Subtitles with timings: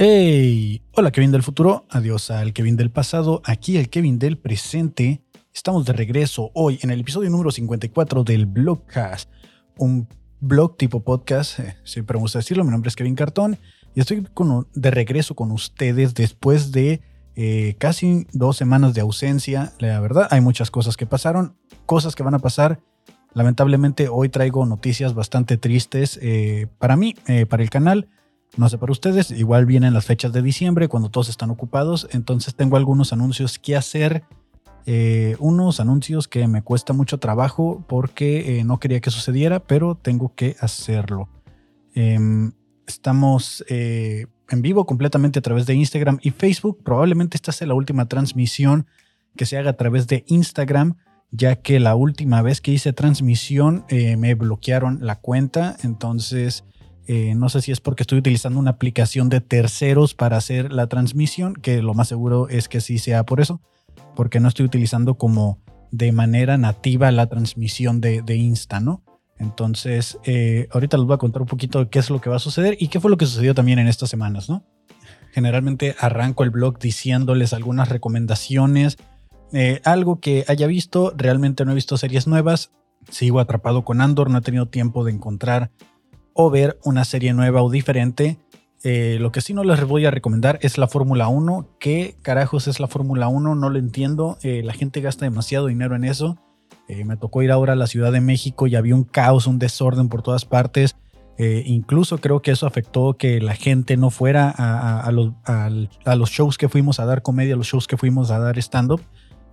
[0.00, 5.24] Hey, hola Kevin del futuro, adiós al Kevin del pasado, aquí el Kevin del presente.
[5.52, 9.28] Estamos de regreso hoy en el episodio número 54 del Blogcast,
[9.76, 10.06] un
[10.38, 13.58] blog tipo podcast, eh, siempre me gusta decirlo, mi nombre es Kevin Cartón
[13.96, 14.24] y estoy
[14.72, 17.00] de regreso con ustedes después de
[17.34, 19.72] eh, casi dos semanas de ausencia.
[19.80, 21.56] La verdad, hay muchas cosas que pasaron,
[21.86, 22.78] cosas que van a pasar.
[23.34, 27.16] Lamentablemente hoy traigo noticias bastante tristes eh, para mí,
[27.48, 28.06] para el canal
[28.56, 32.54] no sé para ustedes, igual vienen las fechas de diciembre cuando todos están ocupados, entonces
[32.54, 34.24] tengo algunos anuncios que hacer.
[34.90, 39.96] Eh, unos anuncios que me cuesta mucho trabajo porque eh, no quería que sucediera, pero
[39.96, 41.28] tengo que hacerlo.
[41.94, 42.52] Em,
[42.86, 46.82] estamos eh, en vivo completamente a través de Instagram y Facebook.
[46.82, 48.86] Probablemente esta sea la última transmisión
[49.36, 50.96] que se haga a través de Instagram,
[51.30, 55.76] ya que la última vez que hice transmisión me bloquearon la cuenta.
[55.82, 56.64] Entonces
[57.08, 60.88] eh, no sé si es porque estoy utilizando una aplicación de terceros para hacer la
[60.88, 63.62] transmisión, que lo más seguro es que sí sea por eso,
[64.14, 65.58] porque no estoy utilizando como
[65.90, 69.02] de manera nativa la transmisión de, Insta, ¿no?
[69.38, 72.40] Entonces, eh, ahorita les voy a contar un poquito qué es lo que va a
[72.40, 74.66] suceder y qué fue lo que sucedió también en estas semanas, ¿no?
[75.32, 78.98] Generalmente arranco el blog diciéndoles algunas recomendaciones,
[79.54, 82.70] eh, algo que haya visto, realmente no he visto series nuevas,
[83.08, 85.70] sigo atrapado con Andor, no he tenido tiempo de encontrar
[86.40, 88.38] o ver una serie nueva o diferente.
[88.84, 91.68] Eh, lo que sí no les voy a recomendar es la Fórmula 1.
[91.80, 93.56] ¿Qué carajos es la Fórmula 1?
[93.56, 94.38] No lo entiendo.
[94.42, 96.38] Eh, la gente gasta demasiado dinero en eso.
[96.86, 99.58] Eh, me tocó ir ahora a la Ciudad de México y había un caos, un
[99.58, 100.94] desorden por todas partes.
[101.38, 107.00] incluso creo que eso afectó que la gente no fuera a, los, shows que fuimos
[107.00, 109.00] a dar comedia, a los shows que fuimos a dar stand-up,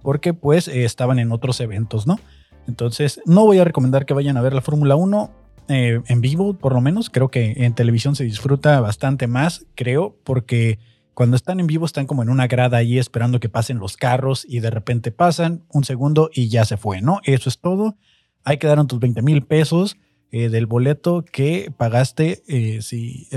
[0.03, 2.19] porque pues estaban en otros eventos, ¿no?
[2.67, 6.53] Entonces, no voy a recomendar que vayan a ver la Fórmula 1 eh, en vivo,
[6.53, 7.09] por lo menos.
[7.09, 10.79] Creo que en televisión se disfruta bastante más, creo, porque
[11.13, 14.45] cuando están en vivo están como en una grada ahí esperando que pasen los carros
[14.47, 17.19] y de repente pasan un segundo y ya se fue, ¿no?
[17.23, 17.97] Eso es todo.
[18.43, 19.97] Ahí quedaron tus 20 mil pesos
[20.31, 23.27] eh, del boleto que pagaste eh, si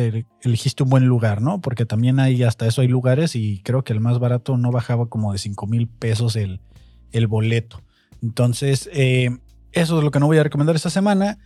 [0.42, 1.60] elegiste un buen lugar, ¿no?
[1.60, 5.06] Porque también hay hasta eso hay lugares y creo que el más barato no bajaba
[5.06, 6.60] como de 5 mil pesos el,
[7.12, 7.80] el boleto.
[8.20, 11.38] Entonces, eso es lo que no voy a recomendar esta semana.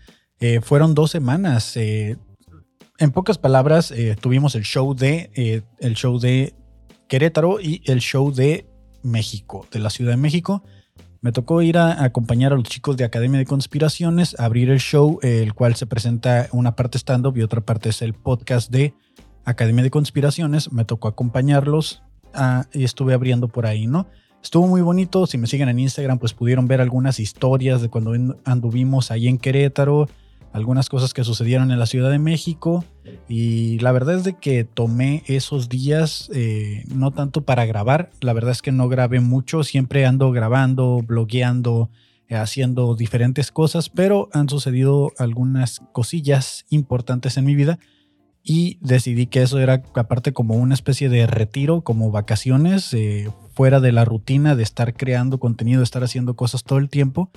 [0.42, 1.76] Eh, fueron dos semanas.
[1.76, 2.16] Eh,
[2.98, 6.52] en pocas palabras, eh, tuvimos el show de el show de
[7.06, 8.66] Querétaro y el show de
[9.04, 10.64] México, de la Ciudad de México.
[11.20, 15.20] Me tocó ir a, acompañar a los chicos de Academia de Conspiraciones, abrir el show,
[15.22, 18.94] el cual se presenta una parte stand-up y otra parte es el podcast de
[19.44, 20.72] Academia de Conspiraciones.
[20.72, 22.02] Me tocó acompañarlos
[22.34, 24.08] ah, y estuve abriendo por ahí, ¿no?
[24.42, 25.28] Estuvo muy bonito.
[25.28, 28.12] Si me siguen en Instagram, pues pudieron ver algunas historias de cuando
[28.44, 30.08] anduvimos ahí en Querétaro
[30.52, 32.84] algunas cosas que sucedieron en la Ciudad de México
[33.28, 38.32] y la verdad es de que tomé esos días eh, no tanto para grabar, la
[38.32, 41.90] verdad es que no grabé mucho, siempre ando grabando, blogueando,
[42.28, 47.78] eh, haciendo diferentes cosas, pero han sucedido algunas cosillas importantes en mi vida
[48.44, 53.80] y decidí que eso era aparte como una especie de retiro, como vacaciones, eh, fuera
[53.80, 57.30] de la rutina de estar creando contenido, estar haciendo cosas todo el tiempo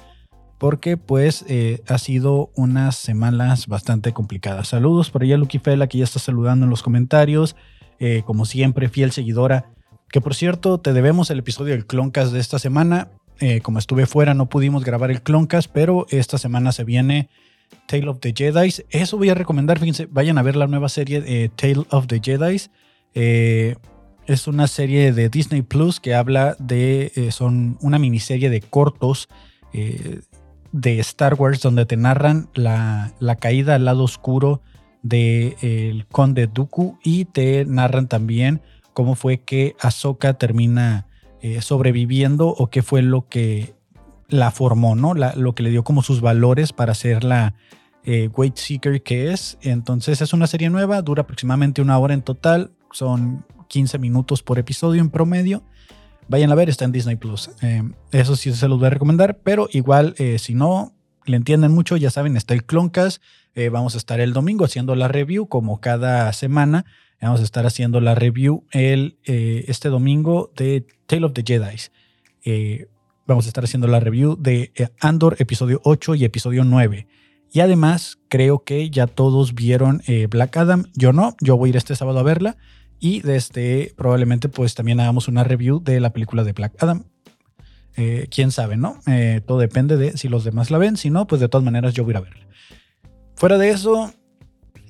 [0.58, 4.70] porque pues eh, ha sido unas semanas bastante complicadas.
[4.70, 7.56] Saludos por allá Lucky Fela que ya está saludando en los comentarios,
[8.00, 9.72] eh, como siempre fiel seguidora,
[10.10, 13.10] que por cierto te debemos el episodio del Cloncast de esta semana.
[13.42, 17.30] Eh, como estuve fuera no pudimos grabar el Cloncast, pero esta semana se viene
[17.88, 18.74] Tale of the Jedi.
[18.90, 22.62] Eso voy a recomendar, fíjense, vayan a ver la nueva serie Tale of the Jedi.
[23.14, 29.28] es una serie de Disney Plus que habla de, son una miniserie de cortos
[30.76, 34.62] de Star Wars donde te narran la, caída al lado oscuro
[35.02, 38.62] del el conde Dooku y te narran también
[38.92, 41.08] cómo fue que Ahsoka termina
[41.42, 43.74] eh, sobreviviendo o qué fue lo que
[44.28, 45.14] la formó, ¿no?
[45.14, 47.54] lo que le dio como sus valores para ser la
[48.04, 48.30] eh,
[49.04, 49.58] que es.
[49.62, 54.60] Entonces es una serie nueva, dura aproximadamente una hora en total, son 15 minutos por
[54.60, 55.64] episodio en promedio
[56.28, 57.52] Vayan a ver, está en Disney Plus.
[57.62, 60.94] Eh, eso sí se los voy a recomendar, pero igual, eh, si no
[61.26, 63.22] le entienden mucho, ya saben, está el Cloncast.
[63.54, 66.86] Eh, vamos a estar el domingo haciendo la review, como cada semana.
[67.22, 71.78] Vamos a estar haciendo la review el, este domingo de Tale of the Jedi.
[73.26, 77.08] vamos a estar haciendo la review de Andor, episodio 8 y episodio 9.
[77.52, 80.86] Y además, creo que ya todos vieron Black Adam.
[80.94, 82.58] Yo no, yo voy a ir este sábado a verla.
[83.00, 87.06] Y desde este, probablemente pues también hagamos una review de la película de Black Adam.
[87.98, 89.00] Eh, quién sabe, ¿no?
[89.08, 90.98] Eh, todo depende de si los demás la ven.
[90.98, 92.48] Si no, pues de todas maneras yo voy a ir a verla.
[93.36, 94.14] Fuera de eso,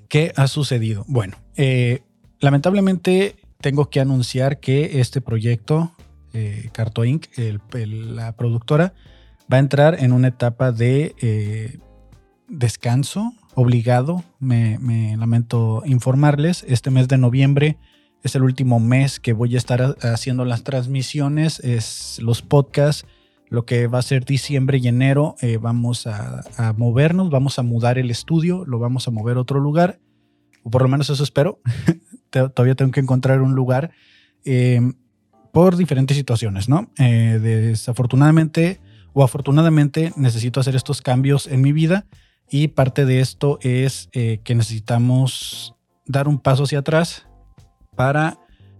[0.09, 1.05] ¿qué ha sucedido?
[1.07, 2.01] Bueno, eh,
[2.39, 5.91] lamentablemente tengo que anunciar que este proyecto,
[6.73, 7.27] Carto Inc.,
[7.73, 8.93] la productora,
[9.51, 11.79] va a entrar en una etapa de
[12.47, 14.23] descanso obligado.
[14.39, 16.63] Me, lamento informarles.
[16.67, 17.77] Este mes de noviembre
[18.27, 23.05] es el último mes que voy a estar haciendo las transmisiones, es los podcasts.
[23.49, 26.43] Lo que va a ser diciembre y enero, eh, vamos a,
[26.75, 29.99] movernos, vamos a mudar el estudio, lo vamos a mover a otro lugar,
[30.69, 31.59] por lo menos eso espero.
[32.31, 33.91] Todavía tengo que encontrar un lugar
[34.43, 34.81] eh,
[35.53, 36.91] por diferentes situaciones, ¿no?
[36.97, 38.81] Eh, desafortunadamente
[39.13, 42.05] o afortunadamente necesito hacer estos cambios en mi vida
[42.49, 45.75] y parte de esto es eh, que necesitamos
[46.05, 47.25] dar un paso hacia atrás
[47.95, 48.37] para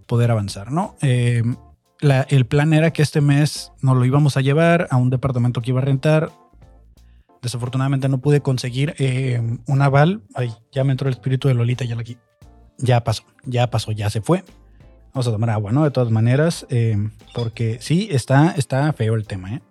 [0.07, 0.95] poder avanzar, ¿no?
[1.01, 1.43] Eh,
[2.01, 5.71] el plan era que este mes nos lo íbamos a llevar a un departamento que
[5.71, 6.31] iba a rentar.
[7.41, 10.21] Desafortunadamente no pude conseguir eh, un aval.
[10.35, 12.17] Ay, ya me entró el espíritu de Lolita, ya aquí.
[12.77, 14.43] Ya pasó, ya pasó, ya se fue.
[15.13, 15.83] Vamos a tomar agua, ¿no?
[15.85, 16.67] De todas maneras,
[17.33, 19.61] porque sí, está, está feo el tema, ¿eh?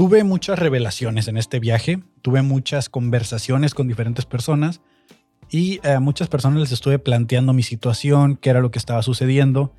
[0.00, 4.80] Tuve muchas revelaciones en este viaje, tuve muchas conversaciones con diferentes personas
[5.50, 9.02] y a eh, muchas personas les estuve planteando mi situación, qué era lo que estaba
[9.02, 9.72] sucediendo.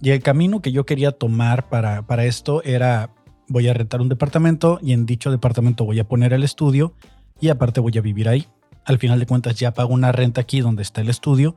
[0.00, 3.14] Y el camino que yo quería tomar para, para esto era,
[3.48, 6.92] voy a rentar un departamento y en dicho departamento voy a poner el estudio
[7.40, 8.46] y aparte voy a vivir ahí.
[8.84, 11.56] Al final de cuentas ya pago una renta aquí donde está el estudio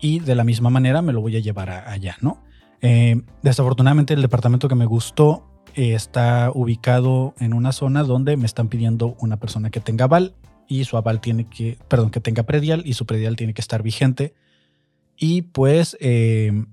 [0.00, 2.42] y de la misma manera me lo voy a llevar allá, ¿no?
[2.82, 8.68] Eh, desafortunadamente el departamento que me gustó está ubicado en una zona donde me están
[8.68, 10.34] pidiendo una persona que tenga aval
[10.70, 13.82] y su aval tiene que, perdón, que tenga predial y su predial tiene que estar
[13.82, 14.34] vigente.
[15.16, 16.64] Y pues, eh,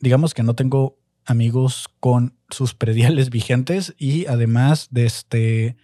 [0.00, 5.76] digamos que no tengo amigos con sus prediales vigentes y además de este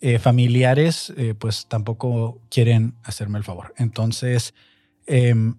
[0.00, 3.72] eh, familiares, eh, pues tampoco quieren hacerme el favor.
[3.78, 4.52] Entonces,
[5.06, 5.54] em,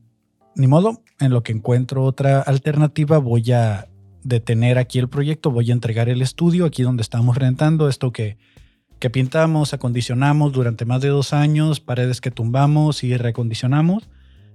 [0.57, 3.88] ni modo, en lo que encuentro otra alternativa, voy a
[4.24, 8.38] detener aquí el proyecto, voy a entregar el estudio aquí donde estamos rentando, esto que,
[9.00, 14.09] que pintamos, acondicionamos durante más de dos años, paredes que tumbamos y recondicionamos,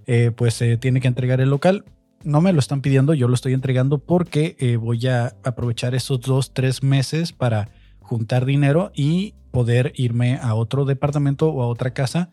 [0.07, 1.85] eh, pues se tiene que entregar el local.
[2.23, 6.21] No me lo están pidiendo, yo lo estoy entregando porque eh, voy a aprovechar esos
[6.21, 11.93] dos, tres meses para juntar dinero y poder irme a otro departamento o a otra
[11.93, 12.31] casa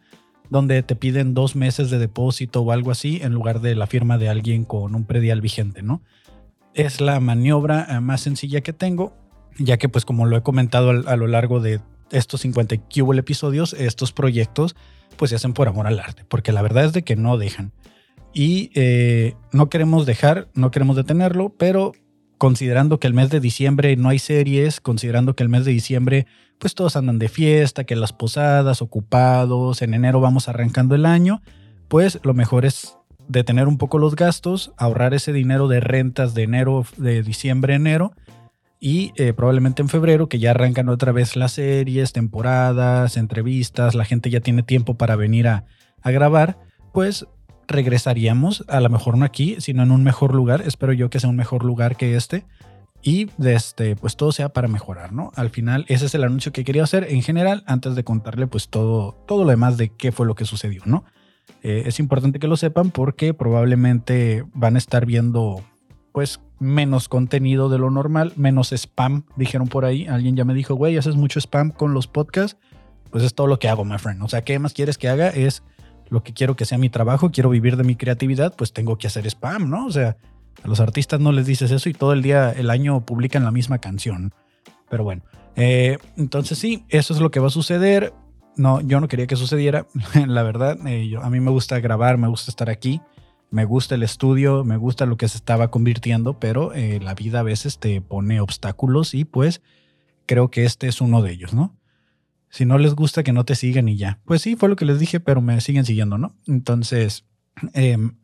[0.50, 4.18] donde te piden dos meses de depósito o algo así en lugar de la firma
[4.18, 6.02] de alguien con un predial vigente, ¿no?
[6.78, 9.12] es la maniobra eh, más sencilla que tengo,
[9.58, 12.76] ya que pues como lo he comentado a, lo largo de estos 50
[13.16, 14.76] episodios, estos proyectos
[15.16, 17.72] pues se hacen por amor al arte, porque la verdad es de que no dejan.
[18.32, 21.92] Y eh, no queremos dejar, no queremos detenerlo, pero
[22.38, 26.26] considerando que el mes de diciembre no hay series, considerando que el mes de diciembre
[26.58, 31.42] pues todos andan de fiesta, que las posadas, ocupados, en enero vamos arrancando el año,
[31.88, 32.96] pues lo mejor es
[33.28, 38.12] detener un poco los gastos, ahorrar ese dinero de rentas de enero, de diciembre, enero,
[38.80, 44.04] y eh, probablemente en febrero, que ya arrancan otra vez las series, temporadas, entrevistas, la
[44.04, 45.64] gente ya tiene tiempo para venir a,
[46.04, 46.58] grabar,
[46.94, 47.26] pues
[47.66, 51.28] regresaríamos, a lo mejor no aquí, sino en un mejor lugar, espero yo que sea
[51.28, 52.46] un mejor lugar que este,
[53.02, 55.32] y este, pues todo sea para mejorar, ¿no?
[55.34, 58.70] Al final, ese es el anuncio que quería hacer en general, antes de contarle pues
[58.70, 61.04] todo, todo lo demás de qué fue lo que sucedió, ¿no?
[61.62, 65.62] Eh, es importante que lo sepan porque probablemente van a estar viendo
[66.12, 70.06] pues menos contenido de lo normal, menos spam, dijeron por ahí.
[70.06, 72.58] Alguien ya me dijo, güey, haces mucho spam con los podcasts.
[73.10, 74.22] Pues es todo lo que hago, my friend.
[74.22, 75.28] O sea, ¿qué más quieres que haga?
[75.28, 75.62] Es
[76.10, 79.06] lo que quiero que sea mi trabajo, quiero vivir de mi creatividad, pues tengo que
[79.06, 79.86] hacer spam, ¿no?
[79.86, 80.16] O sea,
[80.62, 83.50] a los artistas no les dices eso y todo el día, el año publican la
[83.50, 84.32] misma canción.
[84.90, 85.22] Pero bueno,
[85.56, 88.12] eh, entonces sí, eso es lo que va a suceder
[88.58, 89.86] no, yo no quería que sucediera,
[90.26, 90.76] la verdad.
[90.86, 93.00] Eh, a mí me gusta grabar, me gusta estar aquí,
[93.50, 97.40] me gusta el estudio, me gusta lo que se estaba convirtiendo, pero eh, la vida
[97.40, 99.62] a veces te pone obstáculos y pues
[100.26, 101.76] creo que este es uno de ellos, ¿no?
[102.50, 104.20] Si no les gusta, que no te sigan y ya.
[104.24, 106.36] Pues sí, fue lo que les dije, pero me siguen siguiendo, ¿no?
[106.46, 107.24] Entonces,
[107.74, 108.18] em,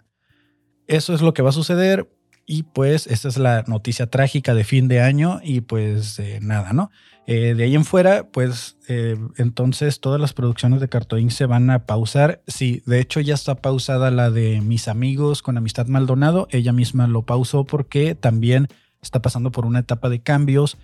[0.86, 2.10] eso es lo que va a suceder.
[2.46, 6.74] Y pues esta es la noticia trágica de fin de año y pues eh, nada,
[6.74, 6.90] ¿no?
[7.26, 11.70] Eh, de ahí en fuera, pues eh, entonces todas las producciones de Cartoon se van
[11.70, 12.42] a pausar.
[12.46, 16.48] Sí, de hecho ya está pausada la de mis amigos con Amistad Maldonado.
[16.50, 18.68] Ella misma lo pausó porque también
[19.00, 20.76] está pasando por una etapa de cambios.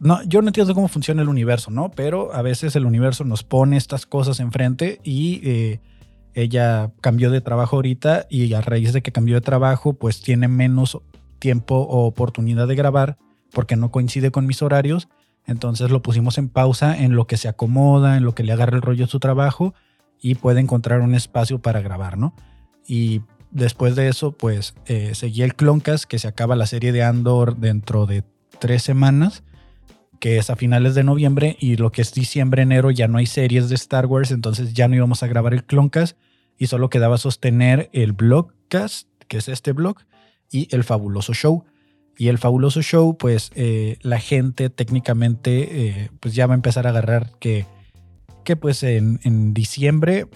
[0.00, 1.90] No, yo no entiendo cómo funciona el universo, ¿no?
[1.90, 5.78] Pero a veces el universo nos pone estas cosas enfrente y
[6.34, 10.48] ella cambió de trabajo ahorita y a raíz de que cambió de trabajo, pues tiene
[10.48, 10.98] menos
[11.38, 13.18] tiempo o oportunidad de grabar
[13.52, 15.08] porque no coincide con mis horarios.
[15.46, 18.76] Entonces lo pusimos en pausa en lo que se acomoda, en lo que le agarra
[18.76, 19.74] el rollo a su trabajo
[20.20, 22.34] y puede encontrar un espacio para grabar, ¿no?
[22.86, 27.02] Y después de eso, pues eh, seguí el Cloncast, que se acaba la serie de
[27.02, 28.24] Andor dentro de
[28.58, 29.42] tres semanas,
[30.18, 33.26] que es a finales de noviembre, y lo que es diciembre, enero, ya no hay
[33.26, 36.18] series de Star Wars, entonces ya no íbamos a grabar el Cloncast,
[36.58, 39.96] y solo quedaba sostener el Blogcast, que es este blog,
[40.50, 41.64] y el fabuloso show.
[42.20, 46.86] Y el fabuloso show, pues eh, la gente técnicamente eh, pues ya va a empezar
[46.86, 47.64] a agarrar que,
[48.44, 50.26] que pues en, en, diciembre,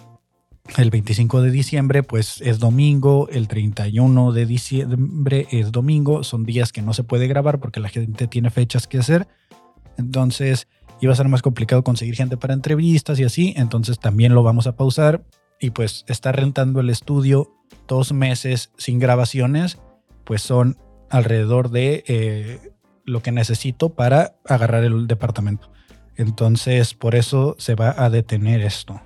[0.78, 6.72] el 25 de diciembre, pues es domingo, el 31 de diciembre es domingo, son días
[6.72, 9.28] que no se puede grabar porque la gente tiene fechas que hacer.
[9.98, 10.68] Entonces
[11.02, 14.66] iba a ser más complicado conseguir gente para entrevistas y así, entonces también lo vamos
[14.66, 15.22] a pausar
[15.60, 17.52] y pues estar rentando el estudio
[17.86, 19.76] dos meses sin grabaciones,
[20.24, 20.78] pues son
[21.14, 22.73] alrededor de eh,
[23.04, 25.71] lo que necesito para agarrar el departamento.
[26.16, 29.00] Entonces, por eso se va a detener esto.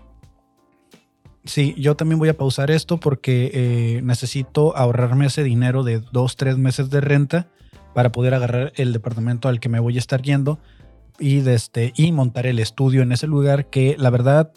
[1.44, 6.36] Sí, yo también voy a pausar esto porque eh, necesito ahorrarme ese dinero de dos,
[6.36, 7.48] tres meses de renta
[7.94, 10.58] para poder agarrar el departamento al que me voy a estar yendo
[11.18, 14.50] y, este, y montar el estudio en ese lugar que la verdad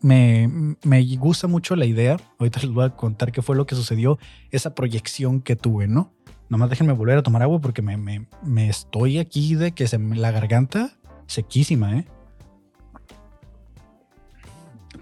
[0.00, 2.16] me, me, gusta mucho la idea.
[2.38, 4.18] Ahorita les voy a contar qué fue lo que sucedió,
[4.50, 6.12] esa proyección que tuve, ¿no?
[6.48, 10.30] Nomás déjenme volver a tomar agua porque me, me, me estoy aquí de que la
[10.30, 10.92] garganta
[11.26, 12.06] sequísima, ¿eh?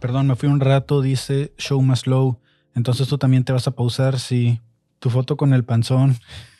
[0.00, 2.38] Perdón, me fui un rato, dice Show más slow.
[2.74, 4.60] Entonces tú también te vas a pausar, sí.
[4.98, 6.16] Tu foto con el panzón.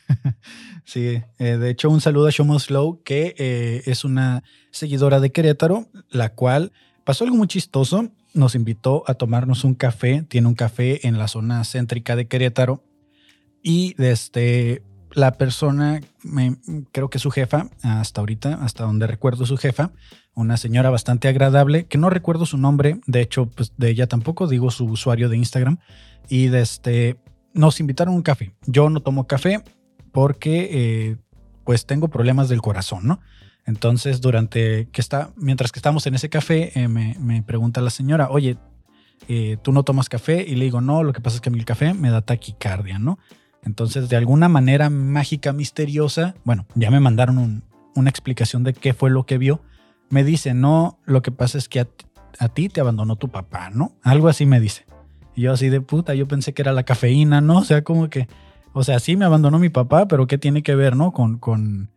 [0.85, 5.33] sí, eh, de hecho, un saludo a Show slow, que eh, es una seguidora de
[5.33, 6.73] Querétaro, la cual
[7.05, 8.11] pasó algo muy chistoso.
[8.35, 10.23] Nos invitó a tomarnos un café.
[10.23, 12.83] Tiene un café en la zona céntrica de Querétaro
[13.67, 16.57] y este, la persona, me,
[16.93, 19.91] creo que su jefa, hasta ahorita, hasta donde recuerdo su jefa,
[20.35, 24.47] una señora bastante agradable, que no recuerdo su nombre, de hecho, pues de ella tampoco,
[24.47, 25.79] digo su usuario de Instagram,
[26.29, 27.17] y desde este,
[27.55, 28.55] nos invitaron a un café.
[28.67, 29.65] Yo no tomo café
[30.13, 31.17] porque eh,
[31.65, 33.19] pues tengo problemas del corazón, ¿no?
[33.67, 37.91] Entonces, durante que está, mientras que estamos en ese café, eh, me, me, pregunta la
[37.91, 38.59] señora, oye,
[39.27, 40.45] eh, ¿tú no tomas café?
[40.47, 42.23] Y le digo, no, lo que pasa es que a mí el café me da
[42.23, 43.19] taquicardia, ¿no?
[43.67, 47.65] Entonces, de alguna manera mágica, misteriosa, bueno, ya me mandaron
[47.97, 49.61] una explicación de qué fue lo que vio.
[50.09, 53.93] Me dice, no, lo que pasa es que a, ti te abandonó tu papá, ¿no?
[54.03, 54.87] Algo así me dice.
[55.35, 57.59] Y yo así de puta, yo pensé que era la cafeína, ¿no?
[57.59, 58.29] O sea, como que,
[58.73, 61.11] o sea, sí me abandonó mi papá, pero ¿qué tiene que ver, ¿no?
[61.13, 61.91] Con, con,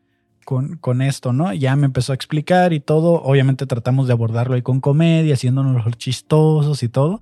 [0.46, 1.54] con, con esto, ¿no?
[1.54, 3.22] Ya me empezó a explicar y todo.
[3.22, 7.22] Obviamente tratamos de abordarlo ahí con comedia, haciéndonos los chistosos y todo.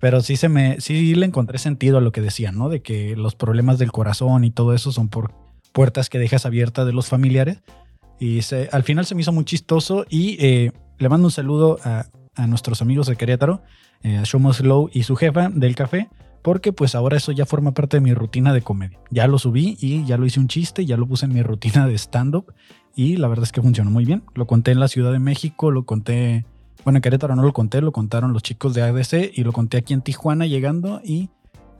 [0.00, 2.68] Pero sí se me, sí le encontré sentido a lo que decían, ¿no?
[2.68, 5.32] De que los problemas del corazón y todo eso son por
[5.72, 7.62] puertas que dejas abiertas de los familiares.
[8.18, 8.40] Y
[8.72, 12.46] al final se me hizo muy chistoso y eh, le mando un saludo a, a,
[12.46, 13.62] nuestros amigos de Querétaro,
[14.02, 16.08] eh, a Shomos Low y su jefa del café,
[16.42, 18.98] porque pues ahora eso ya forma parte de mi rutina de comedia.
[19.10, 21.86] Ya lo subí y ya lo hice un chiste, ya lo puse en mi rutina
[21.86, 22.54] de stand-up
[22.94, 24.22] y la verdad es que funcionó muy bien.
[24.34, 26.46] Lo conté en la Ciudad de México, lo conté
[26.84, 29.78] bueno, en Querétaro no lo conté, lo contaron los chicos de ADC y lo conté
[29.78, 31.30] aquí en Tijuana llegando y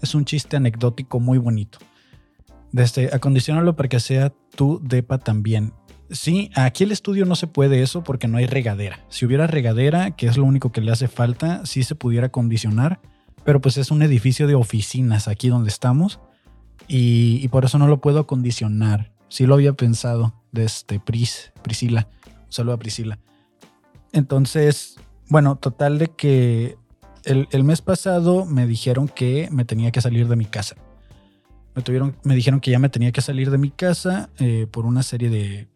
[0.02, 1.78] es un chiste anecdótico muy bonito.
[2.72, 5.72] Desde acondicionarlo para que sea tu depa también.
[6.10, 9.04] Sí, aquí el estudio no se puede eso porque no hay regadera.
[9.08, 13.00] Si hubiera regadera, que es lo único que le hace falta, sí se pudiera acondicionar,
[13.44, 16.20] pero pues es un edificio de oficinas aquí donde estamos
[16.88, 19.12] y, por eso no lo puedo acondicionar.
[19.28, 22.08] Sí lo había pensado desde este, Pris, Priscila.
[22.58, 23.18] Un a Priscila.
[24.12, 24.96] Entonces,
[25.28, 26.76] bueno, total de que
[27.24, 30.76] el, mes pasado me dijeron que me tenía que salir de mi casa.
[32.24, 35.28] Me, dijeron que ya me tenía que salir de mi casa eh, por una serie
[35.28, 35.68] de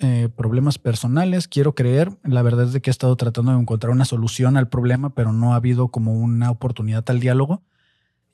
[0.00, 2.16] eh, problemas personales, quiero creer.
[2.22, 5.32] La verdad es de que he estado tratando de encontrar una solución al problema, pero
[5.32, 7.62] no ha habido como una oportunidad al diálogo.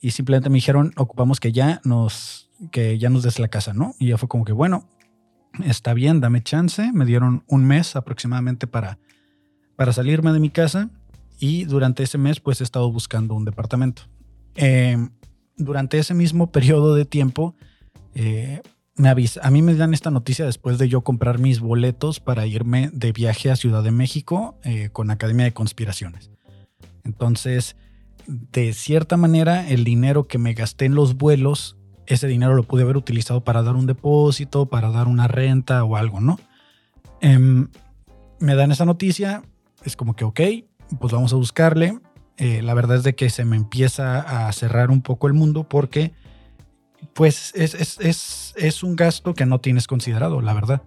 [0.01, 3.95] Y simplemente me dijeron, ocupamos que ya nos, que ya nos des la casa, ¿no?
[3.99, 4.87] Y ya fue como que, bueno,
[5.65, 6.91] está bien, dame chance.
[6.93, 8.99] Me dieron un mes aproximadamente para
[9.77, 10.91] para salirme de mi casa
[11.39, 14.03] y durante ese mes pues he estado buscando un departamento.
[14.55, 15.11] Em,
[15.57, 17.55] durante ese mismo periodo de tiempo
[18.15, 18.63] eh,
[18.97, 22.47] me avisa, a mí me dan esta noticia después de yo comprar mis boletos para
[22.47, 26.31] irme de viaje a Ciudad de México eh, con Academia de Conspiraciones.
[27.03, 27.77] Entonces,
[28.27, 31.77] de cierta manera, el dinero que me gasté en los vuelos,
[32.07, 35.97] ese dinero lo pude haber utilizado para dar un depósito, para dar una renta o
[35.97, 36.39] algo, ¿no?
[37.21, 37.69] Em,
[38.39, 39.43] me dan esa noticia,
[39.85, 40.41] es como que, ok,
[41.01, 41.99] pues vamos a buscarle.
[42.37, 45.69] Eh, la verdad es de que se me empieza a cerrar un poco el mundo
[45.69, 46.13] porque
[47.13, 50.83] pues es, es, es, es un gasto que no tienes considerado, la verdad.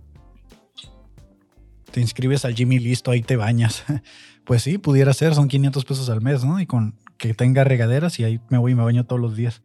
[1.91, 3.83] Te inscribes al Jimmy Listo, ahí te bañas.
[4.47, 6.61] Pues sí, pudiera ser, son 500 pesos al mes, ¿no?
[6.61, 9.61] Y con que tenga regaderas y ahí me voy y me baño todos los días.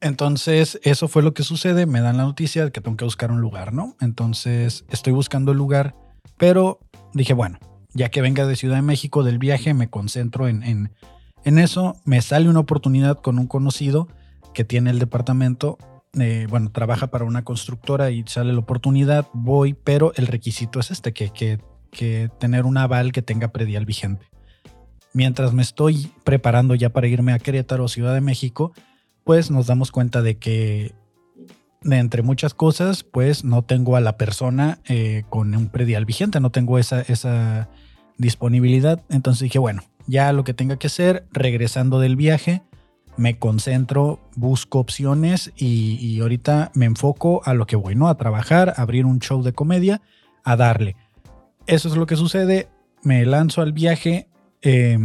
[0.00, 1.86] Entonces, eso fue lo que sucede.
[1.86, 3.96] Me dan la noticia de que tengo que buscar un lugar, ¿no?
[4.00, 5.96] Entonces, estoy buscando el lugar,
[6.38, 6.78] pero
[7.12, 7.58] dije, bueno,
[7.92, 10.92] ya que venga de Ciudad de México del viaje, me concentro en, en,
[11.44, 11.96] en eso.
[12.04, 14.08] Me sale una oportunidad con un conocido
[14.54, 15.78] que tiene el departamento.
[16.18, 20.90] eh, bueno, trabaja para una constructora y sale la oportunidad, voy, pero el requisito es
[20.90, 21.58] este, que, que,
[21.90, 24.26] que tener un aval que tenga predial vigente.
[25.12, 28.72] Mientras me estoy preparando ya para irme a Querétaro, Ciudad de México,
[29.24, 30.94] pues nos damos cuenta de que
[31.84, 36.50] entre muchas cosas, pues no tengo a la persona eh, con un predial vigente, no
[36.50, 37.68] tengo esa, esa
[38.16, 39.02] disponibilidad.
[39.08, 42.62] Entonces dije, bueno, ya lo que tenga que hacer, regresando del viaje,
[43.18, 48.08] me concentro, busco opciones y, ahorita me enfoco a lo que voy, ¿no?
[48.08, 50.00] A trabajar, a abrir un show de comedia,
[50.44, 50.96] a darle.
[51.66, 52.68] Eso es lo que sucede,
[53.02, 54.28] me lanzo al viaje,
[54.62, 54.98] eh,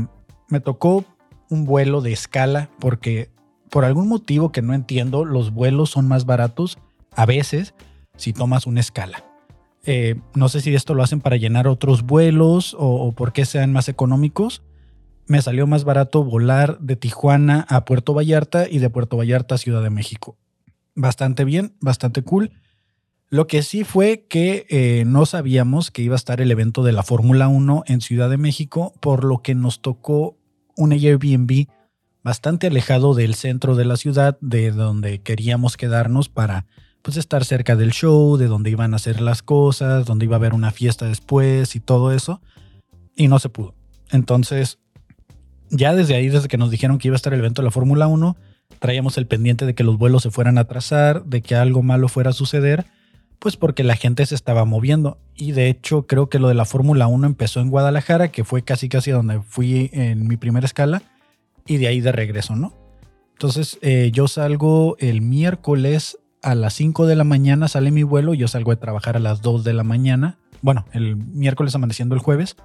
[0.47, 1.05] me tocó
[1.49, 3.29] un vuelo de escala porque
[3.73, 6.77] por algún motivo que no entiendo, los vuelos son más baratos
[7.15, 7.73] a veces
[8.15, 9.25] si tomas una escala.
[9.83, 13.45] Eh, no sé si esto lo hacen para llenar otros vuelos o, o por qué
[13.45, 14.61] sean más económicos.
[15.25, 19.57] Me salió más barato volar de Tijuana a Puerto Vallarta y de Puerto Vallarta a
[19.57, 20.37] Ciudad de México.
[20.93, 22.51] Bastante bien, bastante cool.
[23.29, 26.91] Lo que sí fue que eh, no sabíamos que iba a estar el evento de
[26.91, 30.37] la Fórmula 1 en Ciudad de México, por lo que nos tocó
[30.75, 31.65] un Airbnb
[32.23, 36.65] bastante alejado del centro de la ciudad, de donde queríamos quedarnos para
[37.01, 40.39] pues estar cerca del show, de donde iban a hacer las cosas, donde iba a
[40.39, 42.41] haber una fiesta después y todo eso.
[43.15, 43.75] Y no se pudo.
[44.09, 44.79] Entonces,
[45.69, 47.71] ya desde ahí, desde que nos dijeron que iba a estar el evento de la
[47.71, 48.37] Fórmula 1,
[48.79, 52.07] traíamos el pendiente de que los vuelos se fueran a atrasar, de que algo malo
[52.07, 52.85] fuera a suceder,
[53.37, 55.17] pues porque la gente se estaba moviendo.
[55.35, 58.61] Y de hecho, creo que lo de la Fórmula 1 empezó en Guadalajara, que fue
[58.61, 61.03] casi casi donde fui en mi primera escala
[61.65, 62.73] y de ahí de regreso, ¿no?
[63.33, 68.33] Entonces eh, yo salgo el miércoles a las 5 de la mañana, sale mi vuelo,
[68.33, 72.21] yo salgo de trabajar a las 2 de la mañana, bueno, el miércoles amaneciendo el
[72.21, 72.55] jueves,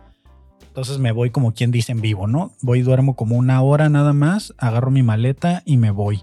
[0.66, 2.52] entonces me voy como quien dice en vivo, ¿no?
[2.60, 6.22] Voy, duermo como una hora nada más, agarro mi maleta y me voy.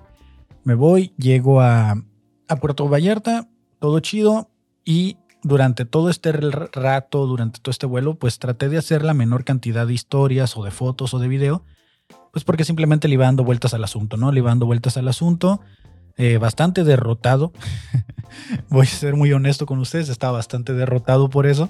[0.64, 2.02] Me voy, llego a,
[2.48, 4.50] a Puerto Vallarta, todo chido
[4.86, 9.44] y durante todo este rato, durante todo este vuelo, pues traté de hacer la menor
[9.44, 11.64] cantidad de historias o de fotos o de video
[12.36, 14.30] pues porque simplemente le iba dando vueltas al asunto, ¿no?
[14.30, 15.62] Le iba dando vueltas al asunto.
[16.18, 17.54] Eh, bastante derrotado.
[18.70, 21.70] Voy a ser muy honesto con ustedes, estaba bastante derrotado por eso.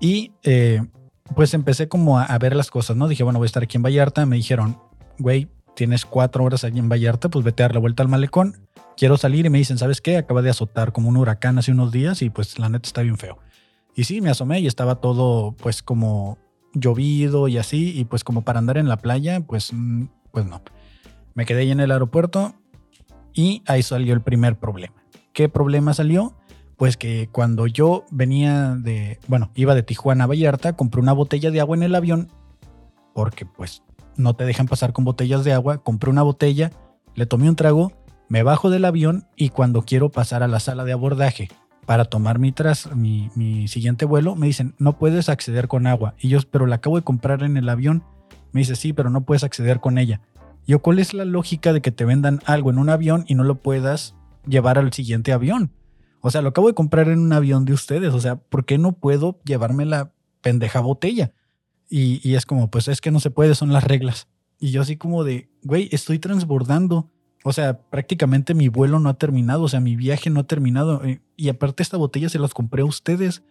[0.00, 0.80] Y eh,
[1.36, 3.06] pues empecé como a, a, ver las cosas, ¿no?
[3.06, 4.24] Dije, bueno, voy a estar aquí en Vallarta.
[4.24, 4.78] Me dijeron,
[5.18, 8.66] güey, tienes cuatro horas allí en Vallarta, pues vete a dar la vuelta al malecón.
[8.96, 10.16] Quiero salir y me dicen, ¿sabes qué?
[10.16, 13.18] Acaba de azotar como un huracán hace unos días y pues la neta está bien
[13.18, 13.40] feo.
[13.94, 16.38] Y sí, me asomé y estaba todo pues como
[16.74, 19.72] llovido y así, y pues como para andar en la playa, pues,
[20.30, 20.62] pues no.
[21.34, 22.54] Me quedé ahí en el aeropuerto
[23.32, 24.94] y ahí salió el primer problema.
[25.32, 26.34] ¿Qué problema salió?
[26.76, 31.50] Pues que cuando yo venía de, bueno, iba de Tijuana a Vallarta, compré una botella
[31.50, 32.28] de agua en el avión,
[33.14, 33.82] porque pues
[34.16, 36.72] no te dejan pasar con botellas de agua, compré una botella,
[37.14, 37.92] le tomé un trago,
[38.28, 41.48] me bajo del avión y cuando quiero pasar a la sala de abordaje
[41.86, 46.14] para tomar mi, tras, mi, mi, siguiente vuelo, me dicen, no puedes acceder con agua.
[46.20, 48.02] Y yo, pero la acabo de comprar en el avión.
[48.52, 50.20] Me dice, sí, pero no puedes acceder con ella.
[50.66, 53.44] Yo, ¿cuál es la lógica de que te vendan algo en un avión y no
[53.44, 54.14] lo puedas
[54.46, 55.72] llevar al siguiente avión?
[56.20, 58.14] O sea, lo acabo de comprar en un avión de ustedes.
[58.14, 61.32] O sea, ¿por qué no puedo llevarme la pendeja botella?
[61.88, 64.28] Y, y es como, pues es que no se puede, son las reglas.
[64.60, 67.10] Y yo así como de, güey, estoy transbordando.
[67.44, 71.04] O sea, prácticamente mi vuelo no ha terminado, o sea, mi viaje no ha terminado.
[71.04, 73.42] eh, Y aparte esta botella se las compré a ustedes.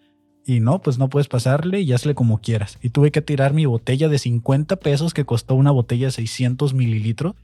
[0.45, 2.79] Y no, pues no puedes pasarle y hazle como quieras.
[2.81, 6.73] Y tuve que tirar mi botella de 50 pesos que costó una botella de 600
[6.73, 7.35] mililitros.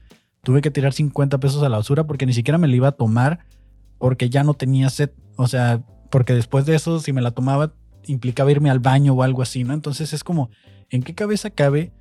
[0.42, 2.92] Tuve que tirar 50 pesos a la basura porque ni siquiera me la iba a
[2.92, 3.40] tomar
[3.98, 5.10] porque ya no tenía sed.
[5.36, 7.72] O sea, porque después de eso, si me la tomaba,
[8.06, 9.74] implicaba irme al baño o algo así, ¿no?
[9.74, 10.50] Entonces es como,
[10.90, 11.92] ¿en qué cabeza cabe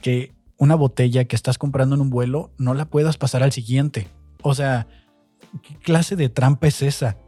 [0.00, 4.08] que una botella que estás comprando en un vuelo no la puedas pasar al siguiente.
[4.42, 4.86] O sea,
[5.62, 7.18] ¿qué clase de trampa es esa?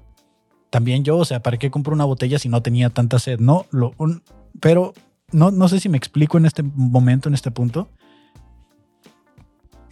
[0.70, 3.40] También yo, o sea, ¿para qué compro una botella si no tenía tanta sed?
[3.40, 4.22] No, lo, un,
[4.60, 4.92] pero
[5.32, 7.88] no, no sé si me explico en este momento, en este punto.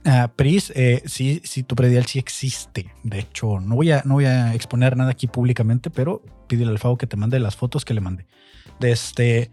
[0.05, 2.95] Uh, Pris, eh, sí, sí, tu predial sí existe.
[3.03, 6.79] De hecho, no voy, a, no voy a exponer nada aquí públicamente, pero pídele al
[6.79, 8.27] Favo que te mande las fotos que le mandé.
[8.81, 9.51] Este,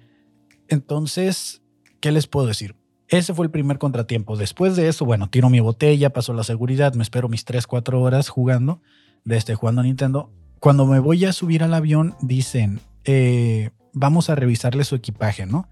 [0.68, 1.64] entonces,
[2.02, 2.76] ¿qué les puedo decir?
[3.14, 4.36] Ese fue el primer contratiempo.
[4.36, 8.02] Después de eso, bueno, tiro mi botella, paso la seguridad, me espero mis 3, 4
[8.02, 8.82] horas jugando,
[9.24, 10.32] de este, jugando a Nintendo.
[10.60, 15.68] Cuando me voy a subir al avión, dicen, eh, vamos a revisarle su equipaje, ¿no?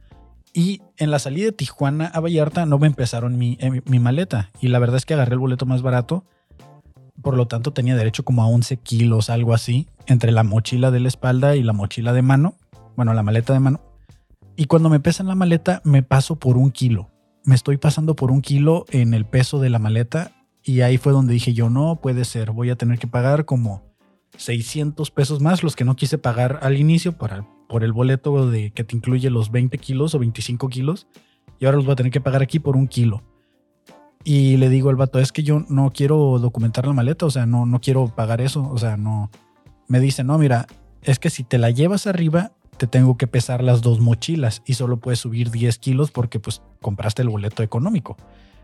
[0.54, 4.50] Y en la salida de Tijuana a Vallarta no me empezaron mi, eh, mi maleta.
[4.60, 6.26] Y la verdad es que agarré el boleto más barato
[7.22, 11.00] por lo tanto tenía derecho como a 11 kilos, algo así, entre la mochila de
[11.00, 12.56] la espalda y la mochila de mano,
[12.96, 13.82] bueno, la maleta de mano.
[14.56, 17.11] Y cuando me pesan la maleta, me paso por un kilo.
[17.44, 20.32] Me estoy pasando por un kilo en el peso de la maleta
[20.64, 23.82] y ahí fue donde dije yo, no puede ser, voy a tener que pagar como
[24.38, 28.72] 600 pesos más, los que no quise pagar al inicio para, por el boleto de
[28.72, 31.08] que te incluye los 20 kilos o 25 kilos.
[31.60, 33.24] Y ahora los voy a tener que pagar aquí por un kilo.
[34.24, 37.46] Y le digo al vato, es que yo no quiero documentar la maleta, o sea,
[37.46, 39.32] no, no quiero pagar eso, o sea, no.
[39.88, 40.68] Me dice, no, mira,
[41.02, 42.52] es que si te la llevas arriba,
[42.82, 46.64] te tengo que pesar las dos mochilas y solo puedes subir 10 kilos porque pues
[46.82, 48.18] compraste el boleto económico.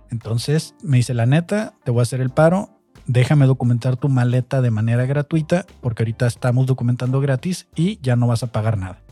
[0.09, 2.71] Entonces me dice, la neta, te voy a hacer el paro,
[3.05, 8.25] déjame documentar tu maleta de manera gratuita porque ahorita estamos documentando gratis y ya no
[8.25, 9.03] vas a pagar nada.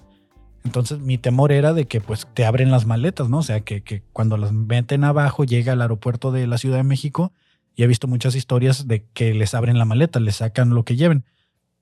[0.63, 3.37] Entonces mi temor era de que pues te abren las maletas, ¿no?
[3.37, 6.83] O sea, que, que cuando las meten abajo llega al aeropuerto de la Ciudad de
[6.83, 7.31] México
[7.75, 10.95] y he visto muchas historias de que les abren la maleta, les sacan lo que
[10.95, 11.25] lleven.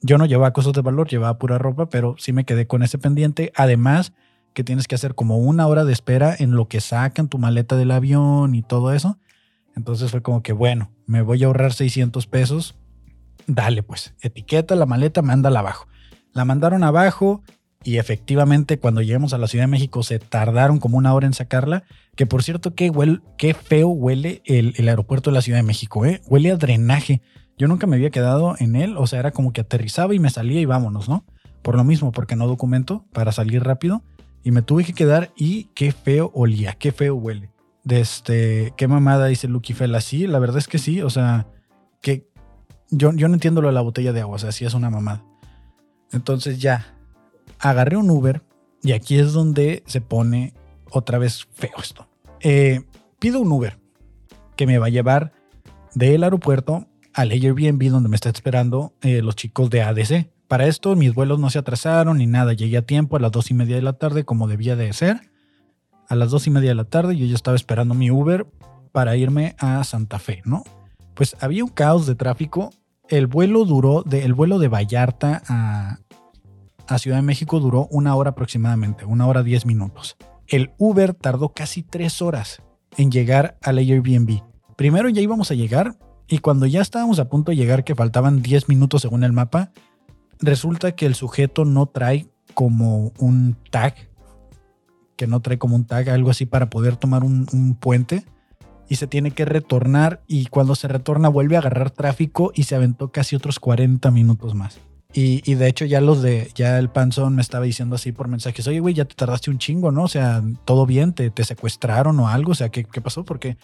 [0.03, 2.97] Yo no llevaba cosas de valor, llevaba pura ropa, pero sí me quedé con ese
[2.97, 3.51] pendiente.
[3.55, 4.13] Además,
[4.53, 7.75] que tienes que hacer como una hora de espera en lo que sacan tu maleta
[7.75, 9.17] del avión y todo eso.
[9.75, 12.75] Entonces fue como que, bueno, me voy a ahorrar 600 pesos.
[13.47, 15.87] Dale, pues, etiqueta la maleta, mándala abajo.
[16.33, 17.41] La mandaron abajo,
[17.83, 21.33] y efectivamente, cuando lleguemos a la Ciudad de México, se tardaron como una hora en
[21.33, 21.83] sacarla.
[22.15, 22.91] Que por cierto, qué,
[23.37, 26.21] qué feo huele el, aeropuerto de la Ciudad de México, ¿eh?
[26.27, 27.21] Huele a drenaje.
[27.57, 30.29] Yo nunca me había quedado en él, o sea, era como que aterrizaba y me
[30.29, 31.25] salía y vámonos, ¿no?
[31.61, 34.03] Por lo mismo, porque no documento para salir rápido.
[34.43, 37.51] Y me tuve que quedar y qué feo olía, qué feo huele.
[37.83, 40.01] De este, qué mamada dice Lucky Fella.
[40.01, 41.47] Sí, la verdad es que sí, o sea,
[42.01, 42.27] que
[42.89, 44.89] yo, yo no entiendo lo de la botella de agua, o sea, sí es una
[44.89, 45.23] mamada.
[46.11, 46.97] Entonces ya,
[47.59, 48.43] agarré un Uber
[48.83, 50.53] y aquí es donde se pone
[50.91, 52.07] otra vez feo esto.
[52.41, 52.81] Eh,
[53.19, 53.79] pido un Uber
[54.55, 55.31] que me va a llevar
[55.95, 60.30] del aeropuerto al Airbnb donde me está esperando eh, los chicos de ADC.
[60.47, 62.54] Para esto mis vuelos no se atrasaron ni nada.
[62.54, 65.32] Llegué a tiempo a las dos y media de la tarde como debía de ser.
[66.10, 68.45] A las dos y media de la tarde yo ya estaba esperando mi Uber
[68.91, 70.63] para irme a Santa Fe, ¿no?
[71.13, 72.71] Pues había un caos de tráfico.
[73.10, 75.99] El vuelo duró, de, el vuelo de Vallarta a,
[76.88, 80.17] a Ciudad de México duró una hora aproximadamente, una hora diez minutos.
[80.47, 82.62] El Uber tardó casi tres horas
[82.97, 84.41] en llegar al Airbnb.
[84.76, 88.41] Primero ya íbamos a llegar y cuando ya estábamos a punto de llegar, que faltaban
[88.41, 89.71] 10 minutos según el mapa,
[90.39, 93.95] resulta que el sujeto no trae como un tag,
[95.15, 98.25] que no trae como un tag, algo así para poder tomar un, puente
[98.89, 102.75] y se tiene que retornar y cuando se retorna vuelve a agarrar tráfico y se
[102.75, 104.79] aventó casi otros 40 minutos más.
[105.15, 108.67] Y, de hecho ya los de, ya el panzón me estaba diciendo así por mensajes,
[108.67, 110.03] oye, güey, ya te tardaste un chingo, ¿no?
[110.03, 113.23] O sea, todo bien, te, secuestraron o algo, o sea, ¿qué, qué pasó?
[113.23, 113.57] ¿Por qué,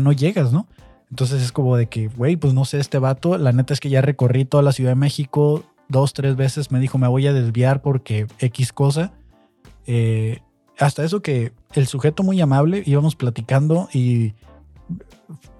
[0.00, 0.68] no llegas, no?
[1.14, 3.88] Entonces es como de que, güey, pues no sé, este vato, la neta es que
[3.88, 7.32] ya recorrí toda la Ciudad de México dos, tres veces, me dijo, me voy a
[7.32, 9.12] desviar porque X cosa.
[9.86, 10.40] Eh,
[10.76, 14.34] hasta eso que el sujeto muy amable, íbamos platicando y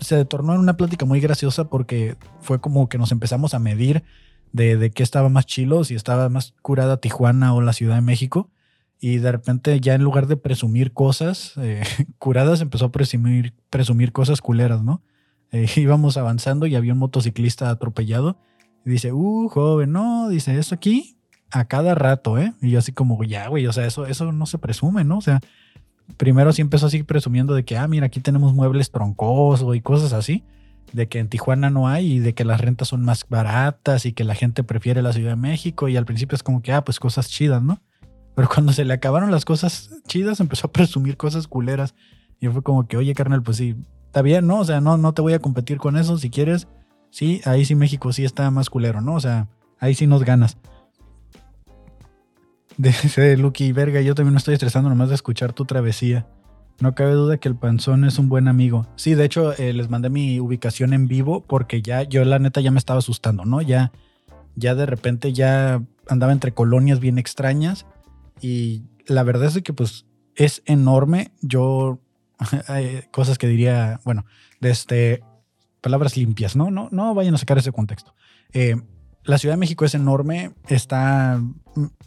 [0.01, 4.03] se tornó en una plática muy graciosa porque fue como que nos empezamos a medir
[4.51, 8.03] de, de qué estaba más chilo, si estaba más curada Tijuana o la Ciudad de
[8.03, 8.51] México.
[8.99, 11.85] Y de repente ya en lugar de presumir cosas eh,
[12.19, 15.01] curadas, empezó a presumir, presumir cosas culeras, ¿no?
[15.55, 18.37] Eh, íbamos avanzando y había un motociclista atropellado.
[18.85, 21.17] Dice, uh, joven, no, dice, eso aquí
[21.51, 22.53] a cada rato, ¿eh?
[22.61, 25.19] Y yo así como, ya, güey, o sea, eso, eso no se presume, ¿no?
[25.19, 25.41] O sea,
[26.17, 30.13] primero sí empezó así presumiendo de que, ah, mira, aquí tenemos muebles troncosos y cosas
[30.13, 30.43] así
[30.93, 34.13] de que en Tijuana no hay y de que las rentas son más baratas y
[34.13, 36.85] que la gente prefiere la Ciudad de México y al principio es como que, ah,
[36.85, 37.81] pues cosas chidas, ¿no?
[38.35, 41.95] Pero cuando se le acabaron las cosas chidas empezó a presumir cosas culeras
[42.41, 43.77] y fue como que, oye, carnal, pues sí,
[44.15, 44.61] está bien, ¿no?
[44.61, 46.69] O sea, no, no te voy a competir con eso, si quieres,
[47.11, 49.17] sí, ahí sí México sí está más culero, ¿no?
[49.17, 49.49] O sea,
[49.81, 50.57] ahí sí nos ganas.
[52.77, 56.29] De Lucky, verga, yo también me estoy estresando nomás de escuchar tu travesía.
[56.79, 58.87] No cabe duda que el panzón es un buen amigo.
[58.95, 62.61] Sí, de hecho, eh, les mandé mi ubicación en vivo porque ya, yo la neta
[62.61, 63.63] ya me estaba asustando, ¿no?
[63.63, 63.91] Ya,
[64.55, 67.85] ya de repente ya andaba entre colonias bien extrañas
[68.41, 71.33] y la verdad es que pues es enorme.
[71.43, 71.99] Yo,
[73.11, 74.25] cosas que diría, bueno,
[74.61, 75.23] este,
[75.81, 76.71] palabras limpias, ¿no?
[76.71, 78.15] No, no vayan a sacar ese contexto.
[78.53, 78.77] Eh,
[79.25, 81.41] la Ciudad de México es enorme, está,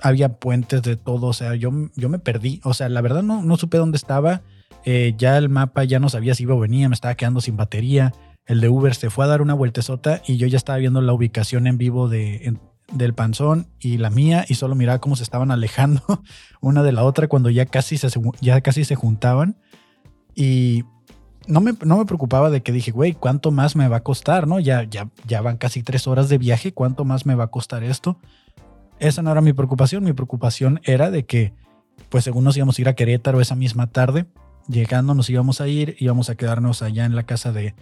[0.01, 3.41] había puentes de todo, o sea, yo, yo me perdí, o sea, la verdad no,
[3.41, 4.43] no supe dónde estaba
[4.89, 7.57] eh, ya el mapa ya no sabía si iba o venía, me estaba quedando sin
[7.57, 8.13] batería.
[8.45, 11.11] El de Uber se fue a dar una vueltezota y yo ya estaba viendo la
[11.11, 12.57] ubicación en vivo de,
[12.93, 16.01] del panzón y la mía y solo miraba cómo se estaban alejando
[16.61, 18.07] una de la otra cuando ya casi se,
[18.39, 19.57] ya casi se juntaban.
[20.37, 20.85] Y
[21.47, 24.47] no me, no me preocupaba de que dije, güey, ¿cuánto más me va a costar?
[24.47, 24.59] ¿No?
[24.59, 27.83] Ya, ya, ya van casi tres horas de viaje, ¿cuánto más me va a costar
[27.83, 28.19] esto?
[28.99, 31.53] Esa no era mi preocupación, mi preocupación era de que,
[32.09, 34.27] pues según nos íbamos a ir a Querétaro esa misma tarde,
[34.67, 37.73] llegando nos íbamos a ir, íbamos a quedarnos allá en la casa de,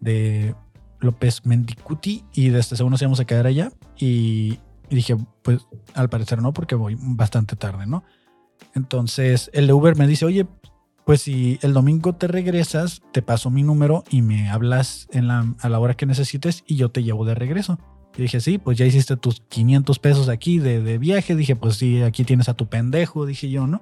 [0.00, 0.54] de
[1.00, 6.08] López Mendicuti y desde según nos íbamos a quedar allá y, y dije, pues al
[6.08, 8.04] parecer no, porque voy bastante tarde, ¿no?
[8.76, 10.46] Entonces el de Uber me dice, oye,
[11.08, 15.54] pues si el domingo te regresas, te paso mi número y me hablas en la,
[15.58, 17.78] a la hora que necesites y yo te llevo de regreso.
[18.14, 21.34] Y dije, sí, pues ya hiciste tus 500 pesos aquí de, de viaje.
[21.34, 23.80] Dije, pues sí, aquí tienes a tu pendejo, dije yo, ¿no?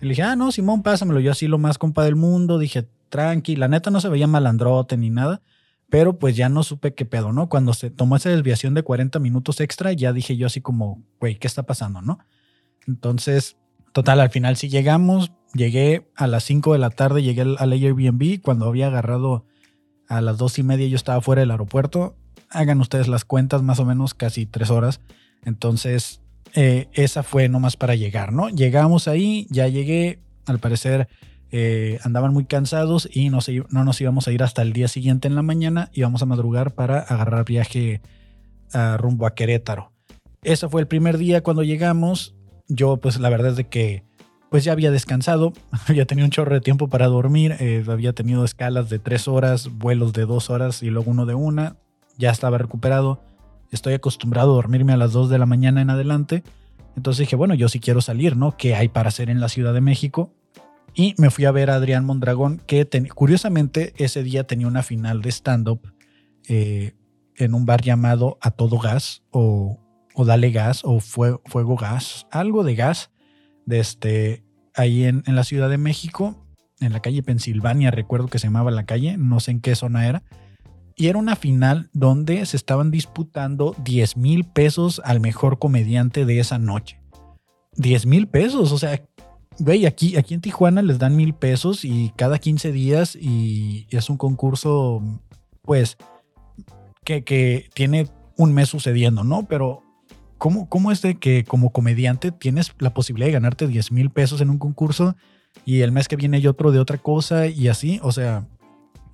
[0.00, 1.20] Y le dije, ah, no, Simón, pásamelo.
[1.20, 2.58] Yo así lo más compa del mundo.
[2.58, 3.54] Dije, tranqui.
[3.54, 5.42] La neta no se veía malandrote ni nada.
[5.88, 7.48] Pero pues ya no supe qué pedo, ¿no?
[7.48, 11.36] Cuando se tomó esa desviación de 40 minutos extra, ya dije yo así como, güey,
[11.36, 12.18] ¿qué está pasando, no?
[12.88, 13.56] Entonces,
[13.96, 18.42] total, al final sí llegamos, Llegué a las 5 de la tarde, llegué al, Airbnb.
[18.42, 19.46] Cuando había agarrado
[20.06, 22.14] a las 2 y media, yo estaba fuera del aeropuerto.
[22.50, 25.00] Hagan ustedes las cuentas, más o menos casi 3 horas.
[25.44, 26.20] Entonces,
[26.54, 28.50] eh, esa fue nomás para llegar, ¿no?
[28.50, 30.20] Llegamos ahí, ya llegué.
[30.44, 31.08] Al parecer,
[31.50, 33.38] eh, andaban muy cansados y no,
[33.70, 35.90] no nos íbamos a ir hasta el día siguiente en la mañana.
[35.94, 38.02] Íbamos a madrugar para agarrar viaje
[38.74, 39.92] a rumbo a Querétaro.
[40.42, 42.35] Ese fue el primer día cuando llegamos.
[42.68, 44.04] Yo, pues la verdad es de que
[44.50, 45.52] pues ya había descansado,
[45.88, 49.68] había tenido un chorro de tiempo para dormir, eh, había tenido escalas de tres horas,
[49.68, 51.76] vuelos de dos horas y luego uno de una,
[52.16, 53.22] ya estaba recuperado,
[53.70, 56.42] estoy acostumbrado a dormirme a las dos de la mañana en adelante,
[56.96, 58.56] entonces dije, bueno, yo sí quiero salir, ¿no?
[58.56, 60.32] ¿Qué hay para hacer en la Ciudad de México?
[60.94, 65.20] Y me fui a ver a Adrián Mondragón, que curiosamente ese día tenía una final
[65.20, 65.92] de stand-up
[66.48, 66.94] eh,
[67.36, 69.78] en un bar llamado A Todo Gas o,
[70.16, 73.10] o Dale Gas o Fuego Gas, algo de gas
[73.66, 76.34] de este, ahí en, la Ciudad de México,
[76.80, 80.08] en la calle Pensilvania, recuerdo que se llamaba la calle, no sé en qué zona
[80.08, 80.22] era.
[80.96, 86.40] Y era una final donde se estaban disputando 10 mil pesos al mejor comediante de
[86.40, 86.98] esa noche.
[87.76, 89.04] 10 mil pesos, o sea,
[89.58, 94.08] güey, aquí, aquí en Tijuana les dan mil pesos y cada 15 días y es
[94.08, 95.02] un concurso,
[95.60, 95.98] pues,
[97.04, 99.46] que, que tiene un mes sucediendo, ¿no?
[99.46, 99.82] Pero
[100.38, 104.40] ¿cómo, ¿cómo es de que como comediante tienes la posibilidad de ganarte 10 mil pesos
[104.40, 105.16] en un concurso
[105.64, 108.00] y el mes que viene hay otro de otra cosa y así?
[108.02, 108.46] O sea,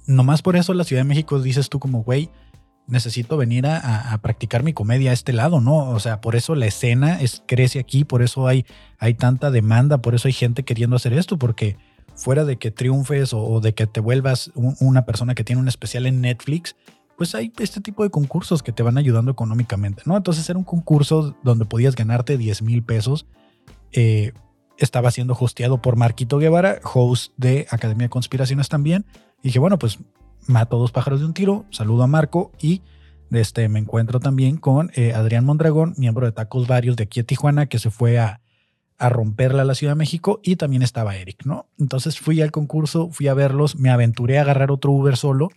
[0.07, 2.31] nomás por eso la Ciudad de México dices tú como, güey,
[2.87, 5.91] necesito venir a, practicar mi comedia a este lado, ¿no?
[5.91, 8.67] O sea, por eso la escena es, crece aquí, por eso hay,
[8.99, 11.77] hay tanta demanda, por eso hay gente queriendo hacer esto, porque
[12.15, 16.07] fuera de que triunfes o, de que te vuelvas una persona que tiene un especial
[16.07, 16.77] en Netflix,
[17.23, 20.17] pues hay este tipo de concursos que te van ayudando económicamente, ¿no?
[20.17, 23.27] Entonces era un concurso donde podías ganarte 10 mil pesos.
[23.93, 24.33] Eh,
[24.77, 29.07] estaba siendo hosteado por Marquito Guevara, host de Academia de Conspiraciones también.
[29.41, 30.01] Y dije, bueno, pues
[30.49, 32.83] mato dos pájaros de un tiro, saludo a Marco y
[33.31, 37.23] este, me encuentro también con eh, Adrián Mondragón, miembro de Tacos Varios de aquí a
[37.23, 38.41] Tijuana, que se fue a,
[38.99, 41.69] a romperla a la Ciudad de México y también estaba Eric, ¿no?
[41.79, 45.51] Entonces fui al concurso, fui a verlos, me aventuré a agarrar otro Uber solo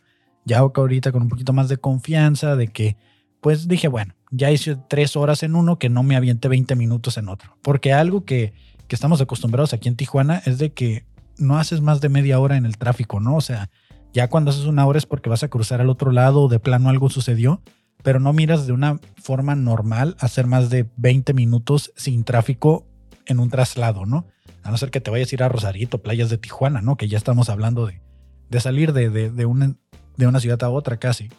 [0.46, 2.98] ya ahorita con un poquito más de confianza de que,
[3.42, 7.18] pues dije, bueno, ya hice tres horas en uno, que no me aviente 20 minutos
[7.18, 7.58] en otro.
[7.62, 8.54] Porque algo que,
[8.88, 11.06] que estamos acostumbrados aquí en Tijuana es de que
[11.38, 13.36] no haces más de media hora en el tráfico, ¿no?
[13.36, 13.70] O sea,
[14.14, 16.60] ya cuando haces una hora es porque vas a cruzar al otro lado o de
[16.60, 17.62] plano algo sucedió,
[18.04, 22.88] pero no miras de una forma normal hacer más de 20 minutos sin tráfico
[23.26, 24.26] en un traslado, ¿no?
[24.64, 26.98] A no ser que te vayas a ir a Rosarito, playas de Tijuana, ¿no?
[26.98, 28.02] Que ya estamos hablando de,
[28.50, 29.80] de salir de, de, de, un,
[30.18, 31.30] de una ciudad a otra casi.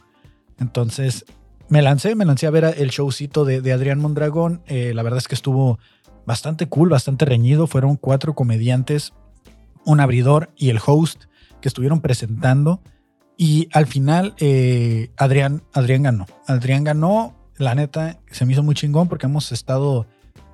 [0.58, 1.24] Entonces
[1.68, 4.62] me lancé, me lancé a ver el showcito de, Adrián Mondragón.
[4.66, 5.78] Eh, la verdad es que estuvo
[6.24, 7.66] bastante cool, bastante reñido.
[7.66, 9.12] Fueron cuatro comediantes,
[9.84, 11.24] un abridor y el host
[11.60, 12.80] que estuvieron presentando.
[13.36, 16.26] Y al final eh, Adrián, Adrián ganó.
[16.46, 17.34] Adrián ganó.
[17.58, 20.06] La neta, se me hizo muy chingón porque hemos estado,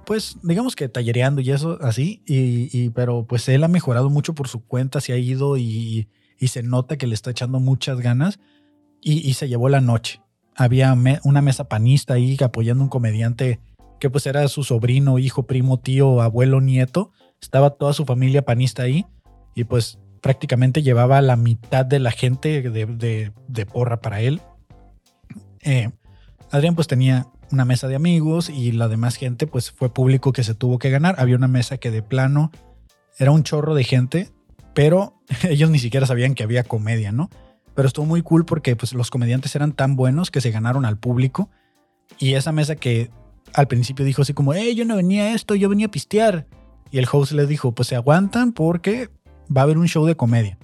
[0.06, 2.22] pues, digamos que tallereando y eso así.
[2.26, 6.08] Y, pero pues él ha mejorado mucho por su cuenta, se ha ido y
[6.42, 8.40] y se nota que le está echando muchas ganas
[9.00, 10.22] y, se llevó la noche.
[10.57, 13.61] Había una mesa panista ahí apoyando un comediante
[14.00, 17.12] que pues era su sobrino, hijo, primo, tío, abuelo, nieto.
[17.40, 19.07] Estaba toda su familia panista ahí
[19.55, 24.40] y pues prácticamente llevaba la mitad de la gente de, porra para él.
[25.61, 25.90] Eh,
[26.50, 30.42] Adrián pues tenía una mesa de amigos y la demás gente pues fue público que
[30.42, 31.14] se tuvo que ganar.
[31.18, 32.50] Había una mesa que de plano
[33.16, 34.33] era un chorro de gente
[34.74, 37.30] pero ellos ni siquiera sabían que había comedia, ¿no?
[37.74, 40.98] Pero estuvo muy cool porque pues, los comediantes eran tan buenos que se ganaron al
[40.98, 41.50] público.
[42.18, 43.11] Y esa mesa que
[43.54, 46.46] al principio dijo así como, hey, yo no venía a esto, yo venía a pistear.
[46.90, 49.08] Y el host les dijo, pues se aguantan porque
[49.54, 50.58] va a haber un show de comedia.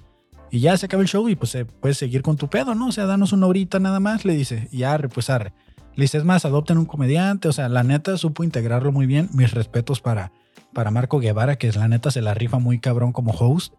[0.51, 2.87] Y ya se acaba el show y pues puedes seguir con tu pedo, ¿no?
[2.87, 4.67] O sea, danos una horita nada más, le dice.
[4.71, 5.53] Y ya, pues arre.
[5.95, 7.47] Le dice, es más, adopten un comediante.
[7.47, 9.29] O sea, la neta supo integrarlo muy bien.
[9.33, 10.31] Mis respetos para,
[10.73, 13.73] para Marco Guevara, que es la neta se la rifa muy cabrón como host.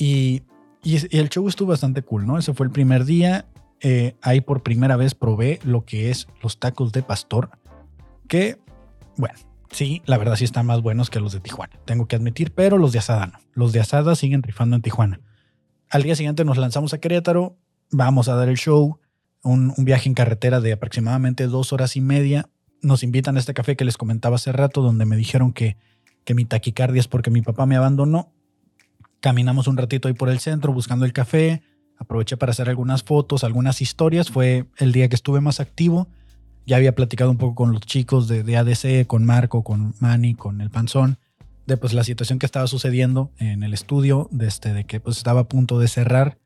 [0.00, 0.42] Y,
[0.82, 2.38] el show estuvo bastante cool, ¿no?
[2.38, 3.44] Ese fue el primer día.
[3.82, 7.50] Eh, ahí por primera vez probé lo que es los tacos de pastor.
[8.26, 8.58] Que,
[9.18, 9.38] bueno,
[9.70, 11.78] sí, la verdad sí están más buenos que los de Tijuana.
[11.84, 13.38] Tengo que admitir, pero los de asada no.
[13.52, 15.20] Los de asada siguen rifando en Tijuana.
[15.90, 17.58] Al día siguiente nos lanzamos a Querétaro,
[17.90, 19.00] vamos a dar el show,
[19.42, 22.48] un, viaje en carretera de aproximadamente dos horas y media.
[22.80, 25.76] Nos invitan a este café que les comentaba hace rato, donde me dijeron que,
[26.24, 28.32] que mi taquicardia es porque mi papá me abandonó.
[29.20, 31.62] Caminamos un ratito ahí por el centro buscando el café,
[31.98, 34.30] aproveché para hacer algunas fotos, algunas historias.
[34.30, 36.08] Fue el día que estuve más activo.
[36.66, 40.34] Ya había platicado un poco con los chicos de, de ADC, con Marco, con Manny,
[40.34, 41.18] con el Panzón
[41.70, 45.18] de pues la situación que estaba sucediendo en el estudio, de, este, de que pues
[45.18, 46.36] estaba a punto de cerrar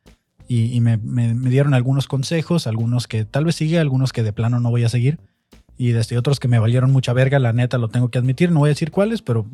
[0.46, 4.68] y, me, dieron algunos consejos, algunos que tal vez sigue, algunos que de plano no
[4.68, 5.18] voy a seguir
[5.78, 8.60] y desde otros que me valieron mucha verga, la neta lo tengo que admitir, no
[8.60, 9.46] voy a decir cuáles, pero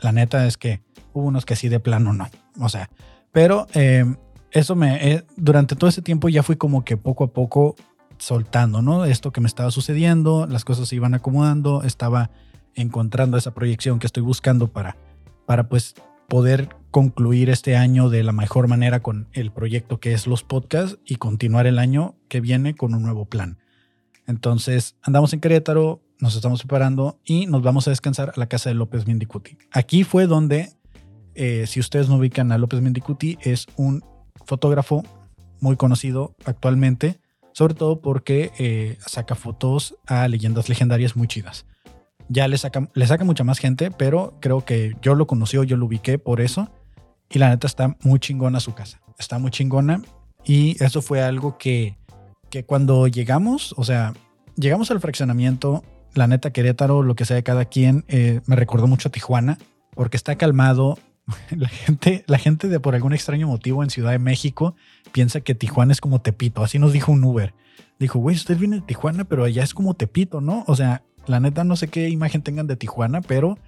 [0.00, 0.82] la neta es que
[1.12, 2.90] hubo unos que sí de plano no, o sea,
[3.32, 4.04] pero eh,
[4.50, 7.76] eso me, eh, durante todo ese tiempo ya fui como que poco a poco
[8.18, 9.04] soltando, ¿no?
[9.04, 12.30] Esto que me estaba sucediendo, las cosas se iban acomodando, estaba
[12.74, 14.96] encontrando esa proyección que estoy buscando para
[15.46, 15.94] para pues
[16.28, 20.98] poder concluir este año de la mejor manera con el proyecto que es los podcasts
[21.04, 23.58] y continuar el año que viene con un nuevo plan.
[24.26, 28.70] Entonces andamos en Querétaro, nos estamos preparando y nos vamos a descansar a la casa
[28.70, 29.58] de López Mendicuti.
[29.72, 30.72] Aquí fue donde,
[31.34, 34.04] eh, si ustedes no ubican a López Mendicuti, es un
[34.44, 35.02] fotógrafo
[35.60, 37.20] muy conocido actualmente,
[37.52, 41.66] sobre todo porque eh, saca fotos a leyendas legendarias muy chidas
[42.32, 46.18] ya le saca, mucha más gente, pero creo que yo lo conocí yo lo ubiqué
[46.18, 46.70] por eso.
[47.28, 49.00] Y la neta está muy chingona su casa.
[49.18, 50.02] Está muy chingona.
[50.44, 51.96] Y eso fue algo que,
[52.50, 54.12] que cuando llegamos, o sea,
[54.56, 55.82] llegamos al fraccionamiento,
[56.14, 59.58] la neta Querétaro, lo que sea de cada quien, eh, me recordó mucho a Tijuana,
[59.94, 60.98] porque está calmado.
[61.50, 64.74] La gente, la gente de por algún extraño motivo en Ciudad de México
[65.12, 66.62] piensa que Tijuana es como Tepito.
[66.62, 67.54] Así nos dijo un Uber.
[67.98, 70.64] Dijo, güey, usted viene de Tijuana, pero allá es como Tepito, ¿no?
[70.66, 73.58] O sea, la neta no sé qué imagen tengan de Tijuana, pero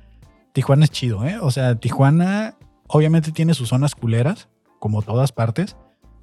[0.53, 1.39] Tijuana es chido, ¿eh?
[1.41, 2.57] O sea, Tijuana
[2.89, 4.49] obviamente tiene sus zonas culeras,
[4.79, 5.77] como todas partes,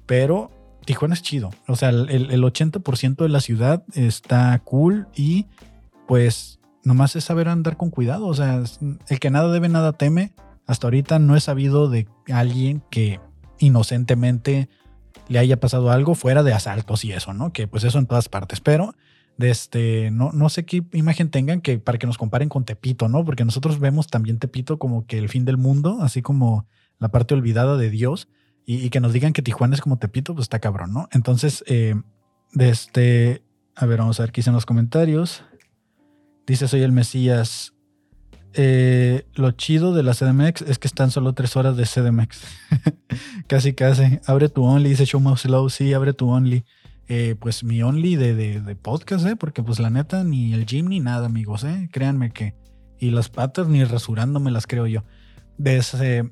[0.06, 0.50] pero
[0.84, 1.50] Tijuana es chido.
[1.68, 5.46] O sea, el, el 80% de la ciudad está cool y
[6.06, 8.26] pues nomás es saber andar con cuidado.
[8.26, 8.62] O sea,
[9.08, 10.32] el que nada debe, nada teme.
[10.66, 13.20] Hasta ahorita no he sabido de alguien que
[13.58, 14.68] inocentemente
[15.28, 17.52] le haya pasado algo fuera de asaltos y eso, ¿no?
[17.52, 18.60] Que pues eso en todas partes.
[18.60, 18.94] Pero
[19.38, 23.24] este, no, no sé qué imagen tengan que para que nos comparen con Tepito, ¿no?
[23.24, 26.66] Porque nosotros vemos también Tepito como que el fin del mundo, así como
[26.98, 28.28] la parte olvidada de Dios,
[28.64, 31.08] y, que nos digan que Tijuana es como Tepito, pues está cabrón, ¿no?
[31.10, 31.96] Entonces, eh,
[32.52, 33.42] de este,
[33.74, 35.42] a ver, vamos a ver qué dicen los comentarios.
[36.46, 37.74] Dice, soy el Mesías.
[38.54, 42.42] Eh, lo chido de la CDMX es que están solo tres horas de CDMX.
[43.46, 44.18] casi, casi.
[44.26, 45.70] Abre tu Only, dice Show Slow.
[45.70, 46.64] Sí, abre tu Only.
[47.08, 49.36] Eh, pues mi only de, de, podcast, ¿eh?
[49.36, 51.88] Porque pues la neta, ni el gym ni nada, amigos, ¿eh?
[51.92, 52.54] Créanme que...
[52.98, 55.02] Y las patas ni rasurándome las creo yo.
[55.58, 56.30] Desde,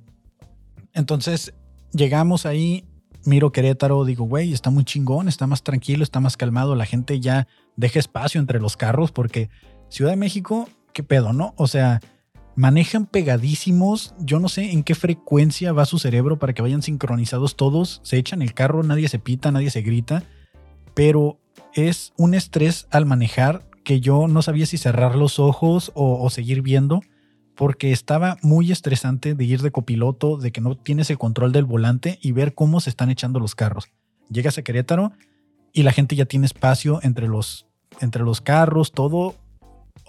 [0.94, 1.52] entonces,
[1.92, 2.84] llegamos ahí,
[3.24, 7.20] miro Querétaro, digo, güey, está muy chingón, está más tranquilo, está más calmado, la gente
[7.20, 9.50] ya deja espacio entre los carros porque
[9.88, 11.54] Ciudad de México, ¿qué pedo, no?
[11.56, 12.00] O sea,
[12.56, 17.56] manejan pegadísimos, yo no sé en qué frecuencia va su cerebro para que vayan sincronizados
[17.56, 20.24] todos, se echan el carro, nadie se pita, nadie se grita
[20.94, 21.40] pero
[21.74, 26.62] es un estrés al manejar que yo no sabía si cerrar los ojos o, seguir
[26.62, 27.00] viendo,
[27.56, 31.64] porque estaba muy estresante de ir de copiloto, de que no tienes el control del
[31.64, 33.88] volante y ver cómo se están echando los carros.
[34.28, 35.12] Llegas a Querétaro
[35.72, 37.66] y la gente ya tiene espacio entre los,
[38.00, 39.36] entre los carros, todo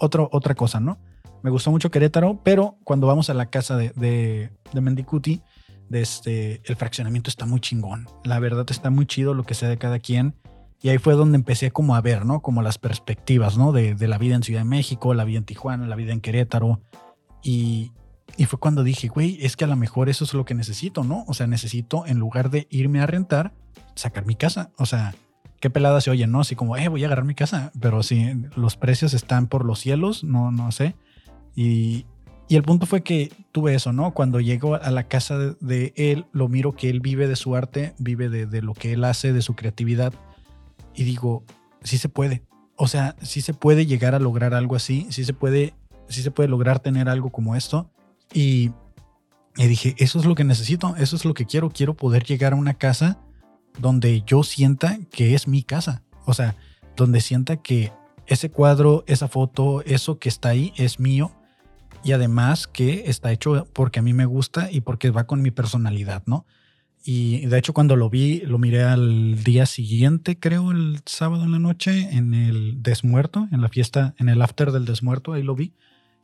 [0.02, 0.98] otro, otra cosa, ¿no?
[1.42, 5.42] Me gustó mucho Querétaro, pero cuando vamos a la casa de, de, de Mendicuti,
[5.88, 8.08] de este, el fraccionamiento está muy chingón.
[8.24, 10.34] La verdad está muy chido lo que sea de cada quien.
[10.80, 12.40] Y ahí fue donde empecé como a ver, ¿no?
[12.40, 13.72] Como las perspectivas, ¿no?
[13.72, 16.80] De, la vida en Ciudad de México, la vida en Tijuana, la vida en Querétaro.
[17.42, 17.92] Y,
[18.36, 21.04] y fue cuando dije, güey, es que a lo mejor eso es lo que necesito,
[21.04, 21.24] ¿no?
[21.28, 23.52] O sea, necesito, en lugar de irme a rentar,
[23.94, 24.70] sacar mi casa.
[24.78, 25.14] O sea,
[25.62, 26.40] qué pelada se oye, ¿no?
[26.40, 27.70] Así como, eh, voy a agarrar mi casa.
[27.80, 30.96] Pero si los precios están por los cielos, no, no sé.
[31.54, 32.04] Y,
[32.48, 34.12] y el punto fue que tuve eso, ¿no?
[34.12, 37.94] Cuando llego a la casa de, él, lo miro que él vive de su arte,
[37.98, 40.12] vive de, de lo que él hace, de su creatividad
[40.96, 41.44] y digo,
[41.84, 42.42] sí se puede.
[42.74, 45.74] O sea, sí se puede llegar a lograr algo así, sí se puede,
[46.08, 47.88] sí se puede lograr tener algo como esto.
[48.34, 48.72] Y,
[49.56, 51.70] Y dije, eso es lo que necesito, eso es lo que quiero.
[51.70, 53.20] Quiero poder llegar a una casa
[53.78, 56.02] donde yo sienta que es mi casa.
[56.24, 56.56] O sea,
[56.96, 57.92] donde sienta que
[58.26, 61.32] ese cuadro, esa foto, eso que está ahí es mío.
[62.04, 65.50] Y además que está hecho porque a mí me gusta y porque va con mi
[65.50, 66.46] personalidad, ¿no?
[67.04, 71.52] Y de hecho cuando lo vi, lo miré al día siguiente, creo, el sábado en
[71.52, 75.54] la noche, en el Desmuerto, en la fiesta, en el after del Desmuerto, ahí lo
[75.54, 75.72] vi.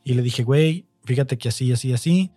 [0.05, 2.31] Y le dije, güey, fíjate que así, así, así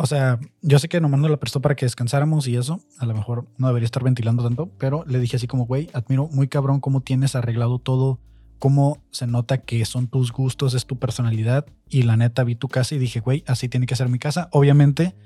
[0.00, 3.06] o sea, yo sé que nomás nos la prestó para que descansáramos y eso, a
[3.06, 6.46] lo mejor no debería estar ventilando tanto, pero le dije así como, güey, admiro muy
[6.46, 8.20] cabrón cómo tienes arreglado todo,
[8.60, 12.68] cómo se nota que son tus gustos, es tu personalidad y la neta vi tu
[12.68, 15.16] casa y dije, güey, así tiene que ser mi casa, obviamente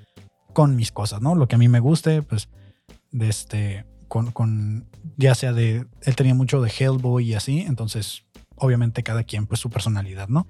[0.54, 1.34] con mis cosas, ¿no?
[1.34, 2.48] Lo que a mí me guste, pues,
[3.10, 4.86] de este, con, con,
[5.18, 8.24] ya sea de, él tenía mucho de Hellboy y así, entonces,
[8.56, 10.46] obviamente cada quien, pues, su personalidad, ¿no?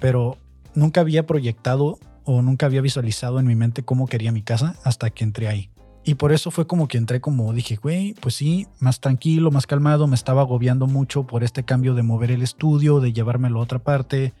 [0.00, 0.36] Pero
[0.74, 5.10] nunca había proyectado o nunca había visualizado en mi mente cómo quería mi casa hasta
[5.10, 5.70] que entré ahí.
[6.04, 9.66] Y por eso fue como que entré como dije, güey, pues sí, más tranquilo, más
[9.66, 13.62] calmado, me estaba agobiando mucho por este cambio de mover el estudio, de llevármelo a
[13.62, 14.32] otra parte,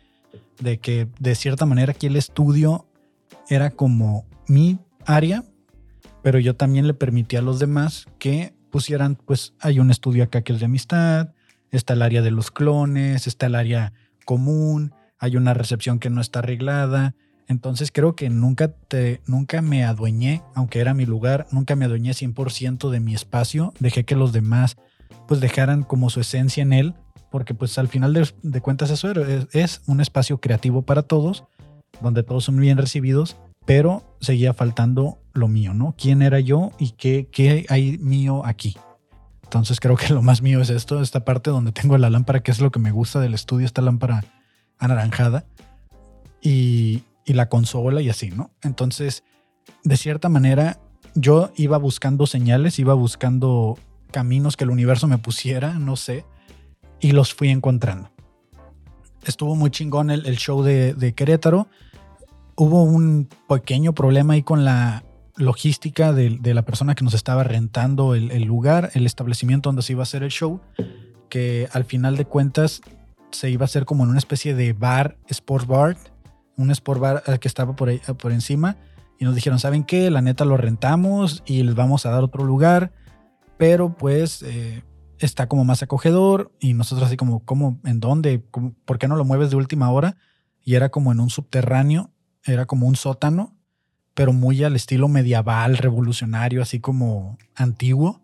[0.60, 2.86] de que de cierta manera aquí el estudio
[3.48, 5.44] era como mi área,
[6.22, 10.42] pero yo también le permití a los demás que pusieran, pues hay un estudio acá
[10.42, 11.32] que es de amistad,
[11.70, 13.92] está el área de los clones, está el área
[14.24, 17.14] común, hay una recepción que no está arreglada,
[17.48, 22.12] entonces creo que nunca, te, nunca me adueñé, aunque era mi lugar, nunca me adueñé
[22.12, 23.72] 100% de mi espacio.
[23.78, 24.76] Dejé que los demás
[25.28, 26.94] pues dejaran como su esencia en él,
[27.30, 28.12] porque pues al final
[28.42, 31.44] de, cuentas eso es, es, un espacio creativo para todos,
[32.00, 35.94] donde todos son bien recibidos, pero seguía faltando lo mío, ¿no?
[35.96, 38.76] ¿Quién era yo y qué, qué hay mío aquí?
[39.44, 42.50] Entonces creo que lo más mío es esto, esta parte donde tengo la lámpara, que
[42.50, 44.24] es lo que me gusta del estudio, esta lámpara
[44.78, 45.44] anaranjada.
[46.40, 48.50] Y, y la consola y así, ¿no?
[48.62, 49.24] Entonces,
[49.84, 50.80] de cierta manera,
[51.14, 53.78] yo iba buscando señales, iba buscando
[54.10, 56.24] caminos que el universo me pusiera, no sé,
[57.00, 58.10] y los fui encontrando.
[59.24, 61.68] Estuvo muy chingón el, show de, Querétaro.
[62.56, 65.04] Hubo un pequeño problema ahí con la
[65.36, 69.92] logística de, la persona que nos estaba rentando el, el, lugar, el establecimiento donde se
[69.92, 70.60] iba a hacer el show,
[71.28, 72.82] que al final de cuentas
[73.30, 75.96] se iba a hacer como en una especie de bar, sports bar,
[76.56, 78.76] un sport bar eh, que estaba por, ahí, eh, por encima
[79.22, 80.10] y nos dijeron, ¿saben qué?
[80.10, 82.92] La neta lo rentamos y les vamos a dar otro lugar,
[83.56, 84.82] pero pues eh,
[85.18, 87.80] está como más acogedor y nosotros así como, ¿cómo?
[87.84, 88.40] ¿En dónde?
[88.40, 90.16] ¿Por qué no lo mueves de última hora?
[90.64, 92.10] Y era como en un subterráneo,
[92.44, 93.56] era como un sótano,
[94.14, 98.22] pero muy al estilo medieval, revolucionario, así como antiguo.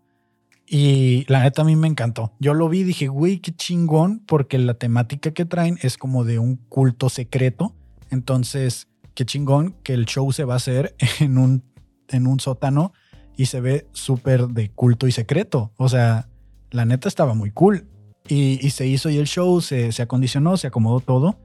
[0.66, 2.32] Y la neta a mí me encantó.
[2.40, 6.24] Yo lo vi y dije, güey, qué chingón, porque la temática que traen es como
[6.24, 7.77] de un culto secreto
[8.10, 11.62] entonces, qué chingón que el show se va a hacer en un,
[12.08, 12.92] en un sótano
[13.36, 15.72] y se ve súper de culto y secreto.
[15.76, 16.28] O sea,
[16.70, 17.86] la neta estaba muy cool.
[18.30, 21.38] Y, se hizo y el show se, acondicionó, se acomodó todo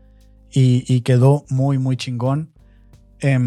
[0.52, 2.52] y, quedó muy, muy chingón.
[3.22, 3.40] Eh,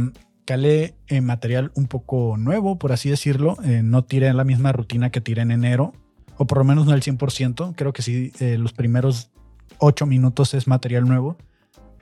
[0.46, 3.58] calé en material un poco nuevo, por así decirlo.
[3.62, 5.92] Eh, no tiré la misma rutina que tiré en enero,
[6.38, 7.74] o por lo menos no el 100%.
[7.76, 9.30] Creo que sí, eh, los primeros
[9.78, 11.36] ocho minutos es material nuevo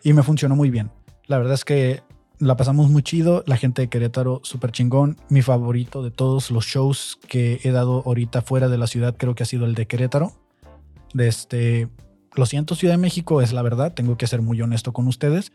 [0.05, 0.91] y me funcionó muy bien.
[1.27, 2.03] La verdad es que
[2.39, 3.43] la pasamos muy chido.
[3.47, 5.17] La gente de Querétaro, súper chingón.
[5.29, 9.35] Mi favorito de todos los shows que he dado ahorita fuera de la ciudad, creo
[9.35, 10.33] que ha sido el de Querétaro.
[11.15, 11.89] De este,
[12.35, 13.95] lo siento, Ciudad de México, es la verdad.
[13.95, 15.53] Tengo que ser muy honesto con ustedes.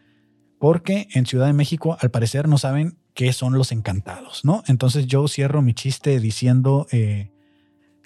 [0.60, 4.64] Porque en Ciudad de México, al parecer, no saben qué son los encantados, ¿no?
[4.68, 7.32] Entonces yo cierro mi chiste diciendo eh,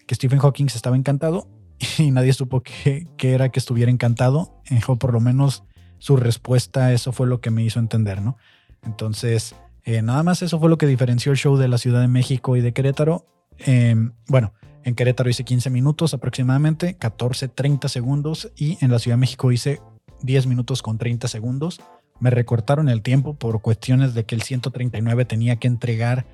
[0.05, 1.47] que Stephen Hawking estaba encantado
[1.97, 5.63] y nadie supo qué, era que estuviera encantado, o por lo menos
[6.03, 8.35] su respuesta, eso fue lo que me hizo entender, ¿no?
[8.83, 12.09] Entonces, eh, nada más eso fue lo que diferenció el show de la Ciudad de
[12.09, 13.25] México y de Querétaro.
[13.57, 19.15] Em, bueno, en Querétaro hice 15 minutos aproximadamente, 14, 30 segundos y en la Ciudad
[19.15, 19.79] de México hice
[20.23, 21.79] 10 minutos con 30 segundos.
[22.19, 26.25] Me recortaron el tiempo por cuestiones de que el 139 tenía que entregar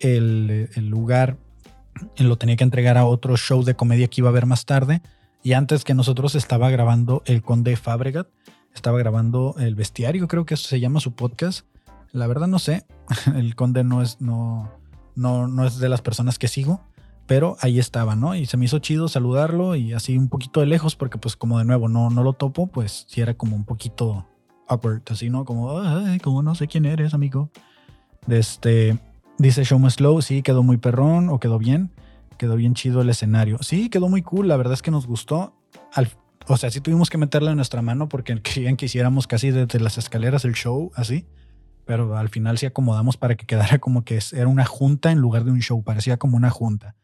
[0.00, 1.36] el, el lugar,
[2.18, 5.00] lo tenía que entregar a otro show de comedia que iba a ver más tarde.
[5.44, 8.26] Y antes que nosotros estaba grabando El Conde Fabregat
[8.76, 11.66] estaba grabando El Bestiario, creo que eso se llama su podcast.
[12.12, 12.86] La verdad no sé,
[13.34, 14.70] el conde no es, no,
[15.14, 16.80] no, no es de las personas que sigo,
[17.26, 18.34] pero ahí estaba, ¿no?
[18.34, 21.58] Y se me hizo chido saludarlo y así un poquito de lejos, porque pues como
[21.58, 24.26] de nuevo no, no lo topo, pues sí era como un poquito
[24.68, 25.44] awkward, así, ¿no?
[25.44, 25.80] Como,
[26.22, 27.50] como no sé quién eres, amigo.
[28.28, 28.98] Este,
[29.38, 31.90] dice Show Me Slow, sí, quedó muy perrón o quedó bien.
[32.38, 33.58] Quedó bien chido el escenario.
[33.62, 35.54] Sí, quedó muy cool, la verdad es que nos gustó.
[35.94, 36.10] Al,
[36.48, 39.80] o sea, sí tuvimos que meterle en nuestra mano porque querían que hiciéramos casi desde
[39.80, 41.26] las escaleras el show, así.
[41.84, 45.44] pero al final sí acomodamos para que quedara como que era una junta en lugar
[45.44, 46.94] de un show, parecía como una junta,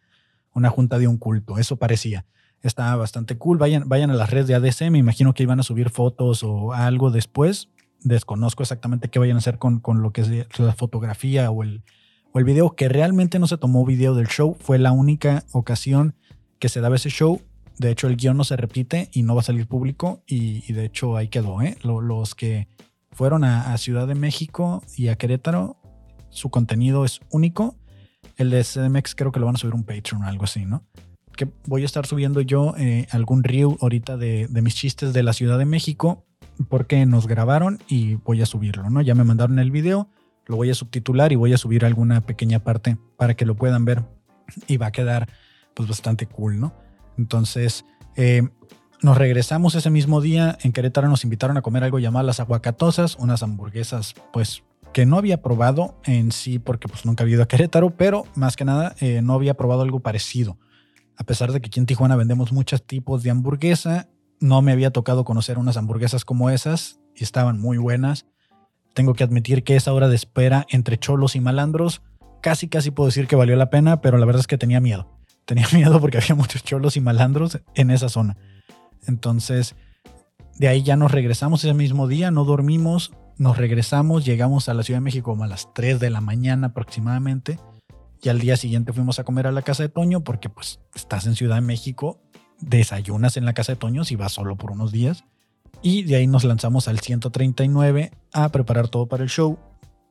[0.54, 2.24] una junta de un culto, eso parecía.
[2.62, 3.58] Estaba bastante cool.
[3.58, 6.72] Vayan, vayan a las redes de ADC, me imagino que iban a subir fotos o
[6.72, 7.70] algo después.
[8.04, 11.82] Desconozco exactamente qué vayan a hacer con, con lo que es la fotografía o el,
[12.30, 14.56] o el video, que realmente no se tomó video del show.
[14.60, 16.14] Fue la única ocasión
[16.60, 17.42] que se daba ese show.
[17.82, 20.22] De hecho, el guion no se repite y no va a salir público.
[20.26, 21.60] Y, de hecho, ahí quedó.
[21.62, 21.76] ¿eh?
[21.82, 22.68] Los que
[23.10, 25.76] fueron a, Ciudad de México y a Querétaro,
[26.30, 27.76] su contenido es único.
[28.36, 30.84] El de CDMX creo que lo van a subir un Patreon o algo así, ¿no?
[31.36, 35.22] Que voy a estar subiendo yo eh, algún reel ahorita de, de, mis chistes de
[35.24, 36.24] la Ciudad de México
[36.68, 39.02] porque nos grabaron y voy a subirlo, ¿no?
[39.02, 40.08] Ya me mandaron el video,
[40.46, 43.84] lo voy a subtitular y voy a subir alguna pequeña parte para que lo puedan
[43.84, 44.04] ver
[44.68, 45.28] y va a quedar
[45.74, 46.81] pues bastante cool, ¿no?
[47.18, 47.84] Entonces,
[48.16, 48.48] eh,
[49.02, 50.58] nos regresamos ese mismo día.
[50.62, 55.16] En Querétaro nos invitaron a comer algo llamado las aguacatosas, unas hamburguesas, pues que no
[55.16, 58.94] había probado en sí porque pues nunca había ido a Querétaro, pero más que nada
[59.00, 60.58] eh, no había probado algo parecido.
[61.16, 64.08] A pesar de que aquí en Tijuana vendemos muchos tipos de hamburguesa,
[64.40, 68.26] no me había tocado conocer unas hamburguesas como esas y estaban muy buenas.
[68.94, 72.02] Tengo que admitir que esa hora de espera entre cholos y malandros
[72.42, 75.08] casi casi puedo decir que valió la pena, pero la verdad es que tenía miedo.
[75.44, 78.36] Tenía miedo porque había muchos cholos y malandros en esa zona.
[79.06, 79.74] Entonces,
[80.58, 84.82] de ahí ya nos regresamos ese mismo día, no dormimos, nos regresamos, llegamos a la
[84.82, 87.58] Ciudad de México como a las 3 de la mañana aproximadamente.
[88.22, 91.26] Y al día siguiente fuimos a comer a la casa de Toño porque pues estás
[91.26, 92.20] en Ciudad de México,
[92.60, 95.24] desayunas en la casa de Toño si vas solo por unos días.
[95.82, 99.58] Y de ahí nos lanzamos al 139 a preparar todo para el show.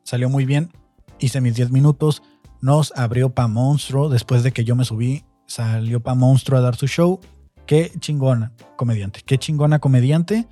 [0.04, 0.74] Salió muy bien,
[1.20, 2.22] hice mis 10 minutos,
[2.62, 6.76] nos abrió Pa Monstruo después de que yo me subí, salió Pa Monstruo a dar
[6.76, 7.20] su show
[7.66, 10.48] Qué chingona comediante, qué chingona comediante.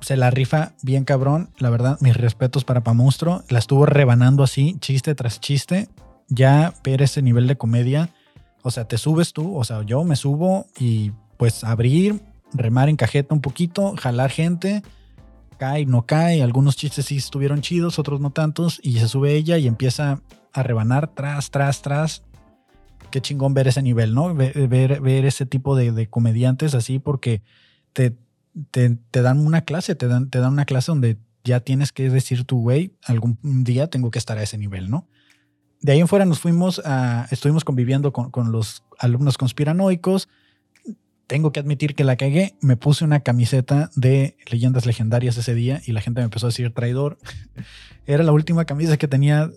[0.00, 3.44] Se la rifa bien cabrón, la verdad, mis respetos para Pamonstro.
[3.48, 5.88] La estuvo rebanando así, chiste tras chiste.
[6.28, 8.08] Ya ver ese nivel de comedia,
[8.62, 12.22] o sea, te subes tú, o sea, yo me subo y pues abrir,
[12.54, 14.82] remar en cajeta un poquito, jalar gente,
[15.58, 19.58] cae, no cae, algunos chistes sí estuvieron chidos, otros no tantos, y se sube ella
[19.58, 20.22] y empieza
[20.54, 22.22] a rebanar tras, tras, tras,
[23.10, 24.34] qué chingón ver ese nivel, ¿no?
[24.34, 27.42] Ver, ver, ese tipo de, comediantes así porque
[27.92, 28.16] te,
[28.70, 32.44] te, dan una clase, te dan, te dan una clase donde ya tienes que decir
[32.44, 35.06] tu güey, algún día tengo que estar a ese nivel, ¿no?
[35.80, 40.28] De ahí en fuera nos fuimos a, estuvimos conviviendo con, con los alumnos conspiranoicos.
[41.26, 42.54] Tengo que admitir que la cagué.
[42.62, 46.50] Me puse una camiseta de leyendas legendarias ese día y la gente me empezó a
[46.50, 47.18] decir traidor.
[48.06, 49.50] Era la última camisa que tenía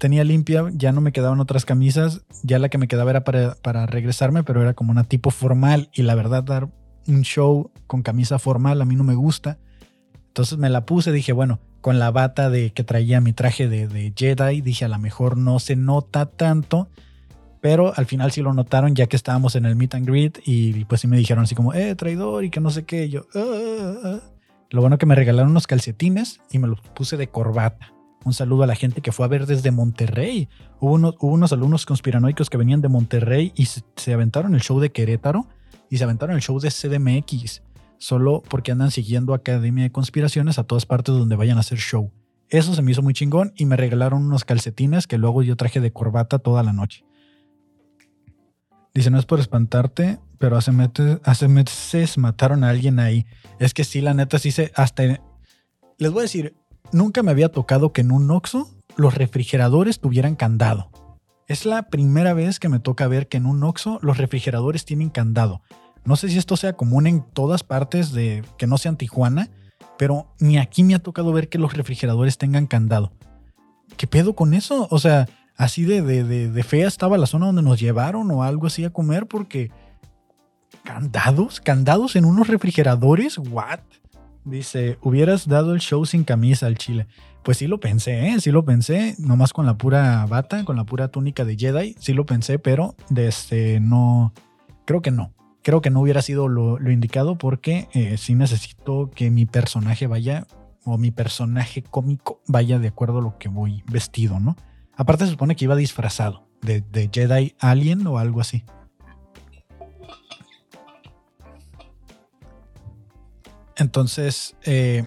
[0.00, 3.86] tenía limpia, ya no me quedaban otras camisas, ya la que me quedaba era para,
[3.86, 6.68] regresarme, pero era como una tipo formal y la verdad dar
[7.06, 9.58] un show con camisa formal a mí no me gusta.
[10.28, 13.88] Entonces me la puse, dije, bueno, con la bata de que traía mi traje de,
[13.88, 16.88] de Jedi, dije, a lo mejor no se nota tanto,
[17.60, 20.86] pero al final sí lo notaron ya que estábamos en el meet and greet y
[20.86, 23.10] pues sí me dijeron así como, eh, traidor y que no sé qué.
[23.10, 24.20] yo, ah, ah, ah".
[24.70, 27.92] lo bueno que me regalaron unos calcetines y me los puse de corbata.
[28.24, 30.48] Un saludo a la gente que fue a ver desde Monterrey.
[30.78, 35.46] Hubo, unos alumnos conspiranoicos que venían de Monterrey y se, aventaron el show de Querétaro
[35.88, 37.62] y se aventaron el show de CDMX,
[37.98, 42.12] solo porque andan siguiendo Academia de Conspiraciones a todas partes donde vayan a hacer show.
[42.50, 45.80] Eso se me hizo muy chingón y me regalaron unos calcetines que luego yo traje
[45.80, 47.04] de corbata toda la noche.
[48.92, 53.24] Dice, no es por espantarte, pero hace meses, hace meses mataron a alguien ahí.
[53.60, 54.72] Es que sí, la neta sí se...
[54.74, 55.20] Hasta...
[55.98, 56.56] Les voy a decir,
[56.92, 60.90] nunca me había tocado que en un Oxxo los refrigeradores tuvieran candado.
[61.46, 65.10] Es la primera vez que me toca ver que en un Oxxo los refrigeradores tienen
[65.10, 65.62] candado.
[66.04, 69.50] No sé si esto sea común en todas partes de que no sean Tijuana,
[69.98, 73.12] pero ni aquí me ha tocado ver que los refrigeradores tengan candado.
[73.96, 74.88] ¿Qué pedo con eso?
[74.90, 78.66] O sea, así de, de, de, fea estaba la zona donde nos llevaron o algo
[78.66, 79.70] así a comer porque...
[80.84, 81.60] ¿Candados?
[81.60, 83.36] ¿Candados en unos refrigeradores?
[83.36, 83.80] ¿What?
[84.44, 87.06] Dice, hubieras dado el show sin camisa al chile.
[87.42, 88.40] Pues sí lo pensé, ¿eh?
[88.40, 92.12] sí lo pensé, nomás con la pura bata, con la pura túnica de Jedi, sí
[92.12, 94.34] lo pensé, pero desde no,
[94.84, 95.32] creo que no.
[95.62, 100.46] Creo que no hubiera sido lo, indicado porque eh, sí necesito que mi personaje vaya,
[100.84, 104.56] o mi personaje cómico vaya de acuerdo a lo que voy vestido, ¿no?
[104.96, 108.64] Aparte se supone que iba disfrazado de Jedi Alien o algo así.
[113.80, 115.04] Entonces, eh,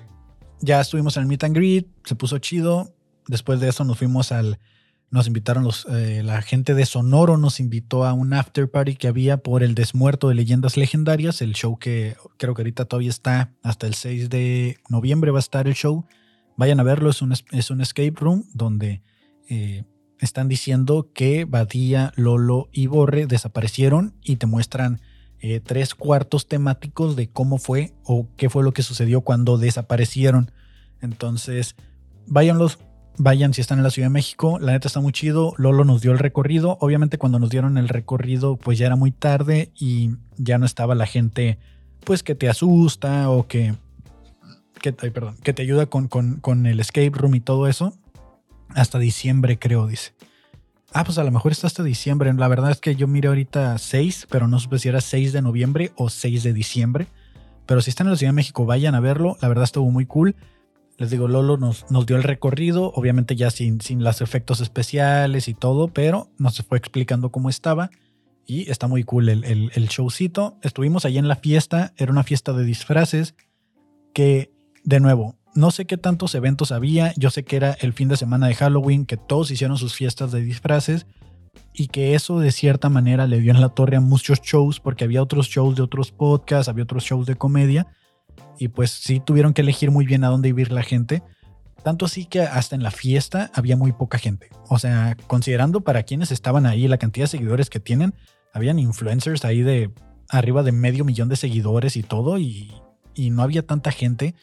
[0.60, 2.94] ya estuvimos en el meet and greet, se puso chido.
[3.28, 4.60] Después de eso nos fuimos al,
[5.10, 9.08] nos invitaron los, eh, la gente de Sonoro, nos invitó a un after party que
[9.08, 13.54] había por el desmuerto de leyendas legendarias, el show que creo que ahorita todavía está,
[13.64, 16.06] hasta el 6 de noviembre va a estar el show,
[16.56, 19.02] Vayan a verlo, es un, es un escape room donde
[19.50, 19.86] eh,
[20.20, 25.02] están diciendo que Badía, Lolo y Borre desaparecieron y te muestran
[25.46, 30.52] eh, tres cuartos temáticos de cómo fue o qué fue lo que sucedió cuando desaparecieron.
[31.02, 31.76] Entonces,
[32.28, 32.80] váyanlos,
[33.18, 34.58] vayan si están en la Ciudad de México.
[34.62, 35.54] La neta está muy chido.
[35.58, 36.78] Lolo nos dio el recorrido.
[36.80, 40.96] Obviamente, cuando nos dieron el recorrido, pues ya era muy tarde y ya no estaba
[40.96, 41.60] la gente,
[42.06, 43.76] pues que te asusta o que,
[44.82, 47.98] que, que te ayuda con, con, con el escape room y todo eso.
[48.70, 50.14] Hasta diciembre, creo, dice.
[50.96, 52.32] Ah, pues a lo mejor está hasta diciembre.
[52.34, 55.42] La verdad es que yo miré ahorita 6, pero no supe si era 6 de
[55.42, 57.08] noviembre o 6 de diciembre.
[57.66, 59.36] Pero si están en la Ciudad de México, vayan a verlo.
[59.42, 60.36] La verdad estuvo muy cool.
[61.00, 65.48] Les digo, Lolo nos, nos dio el recorrido, obviamente ya sin, sin los efectos especiales
[65.48, 67.90] y todo, pero nos fue explicando cómo estaba.
[68.46, 70.60] Y está muy cool el, el, el showcito.
[70.62, 73.34] Estuvimos allí en la fiesta, era una fiesta de disfraces
[74.14, 74.52] que,
[74.84, 78.18] de nuevo, no sé qué tantos eventos había, yo sé que era el fin de
[78.18, 81.06] semana de Halloween, que todos hicieron sus fiestas de disfraces
[81.74, 85.04] y que eso de cierta manera le dio en la torre a muchos shows porque
[85.04, 87.88] había otros shows de otros podcasts, había otros shows de comedia
[88.58, 91.24] y pues sí tuvieron que elegir muy bien a dónde vivir la gente.
[91.84, 94.50] Tanto así que hasta en la fiesta había muy poca gente.
[94.70, 98.14] O sea, considerando para quienes estaban ahí, la cantidad de seguidores que tienen,
[98.54, 99.92] habían influencers ahí de
[100.30, 102.72] arriba de medio millón de seguidores y todo, y,
[103.14, 104.34] y no había tanta gente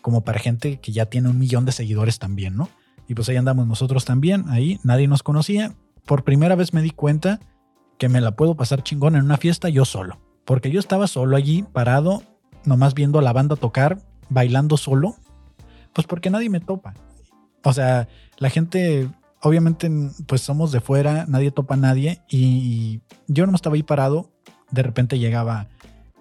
[0.00, 2.68] como para gente que ya tiene un millón de seguidores también, ¿no?
[3.08, 5.74] Y pues ahí andamos nosotros también, ahí nadie nos conocía.
[6.06, 7.40] Por primera vez me di cuenta
[7.98, 10.18] que me la puedo pasar chingón en una fiesta yo solo.
[10.44, 12.22] Porque yo estaba solo allí, parado,
[12.64, 15.16] nomás viendo a la banda tocar, bailando solo.
[15.92, 16.94] Pues porque nadie me topa.
[17.62, 19.08] O sea, la gente,
[19.42, 19.90] obviamente,
[20.26, 22.22] pues somos de fuera, nadie topa a nadie.
[22.28, 24.30] Y yo no estaba ahí parado.
[24.70, 25.68] De repente llegaba,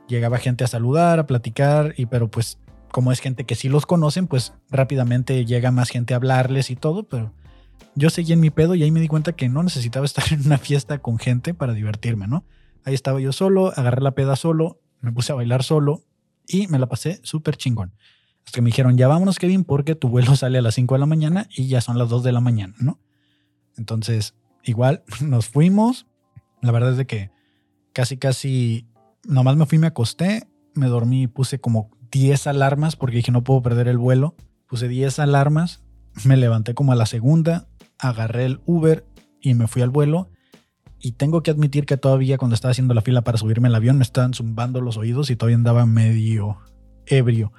[0.07, 2.57] llegaba gente a saludar, a platicar, y pero pues
[2.91, 6.75] como es gente que sí los conocen, pues rápidamente llega más gente a hablarles y
[6.75, 7.33] todo, pero
[7.95, 10.45] yo seguí en mi pedo y ahí me di cuenta que no necesitaba estar en
[10.45, 12.45] una fiesta con gente para divertirme, ¿no?
[12.85, 16.03] Ahí estaba yo solo, agarré la peda solo, me puse a bailar solo
[16.47, 17.93] y me la pasé súper chingón.
[18.45, 20.99] Hasta que me dijeron, ya vámonos Kevin, porque tu vuelo sale a las 5 de
[20.99, 22.99] la mañana y ya son las 2 de la mañana, ¿no?
[23.77, 26.07] Entonces, igual nos fuimos.
[26.61, 27.31] La verdad es de que
[27.93, 28.87] casi, casi,
[29.23, 33.61] nomás me fui, me acosté, me dormí, puse como 10 alarmas porque dije no puedo
[33.61, 34.35] perder el vuelo.
[34.67, 35.83] Puse 10 alarmas,
[36.25, 39.05] me levanté como a la segunda, agarré el Uber
[39.41, 40.29] y me fui al vuelo.
[41.01, 43.97] Y tengo que admitir que todavía cuando estaba haciendo la fila para subirme al avión
[43.97, 46.57] me estaban zumbando los oídos y todavía andaba medio
[47.05, 47.53] ebrio.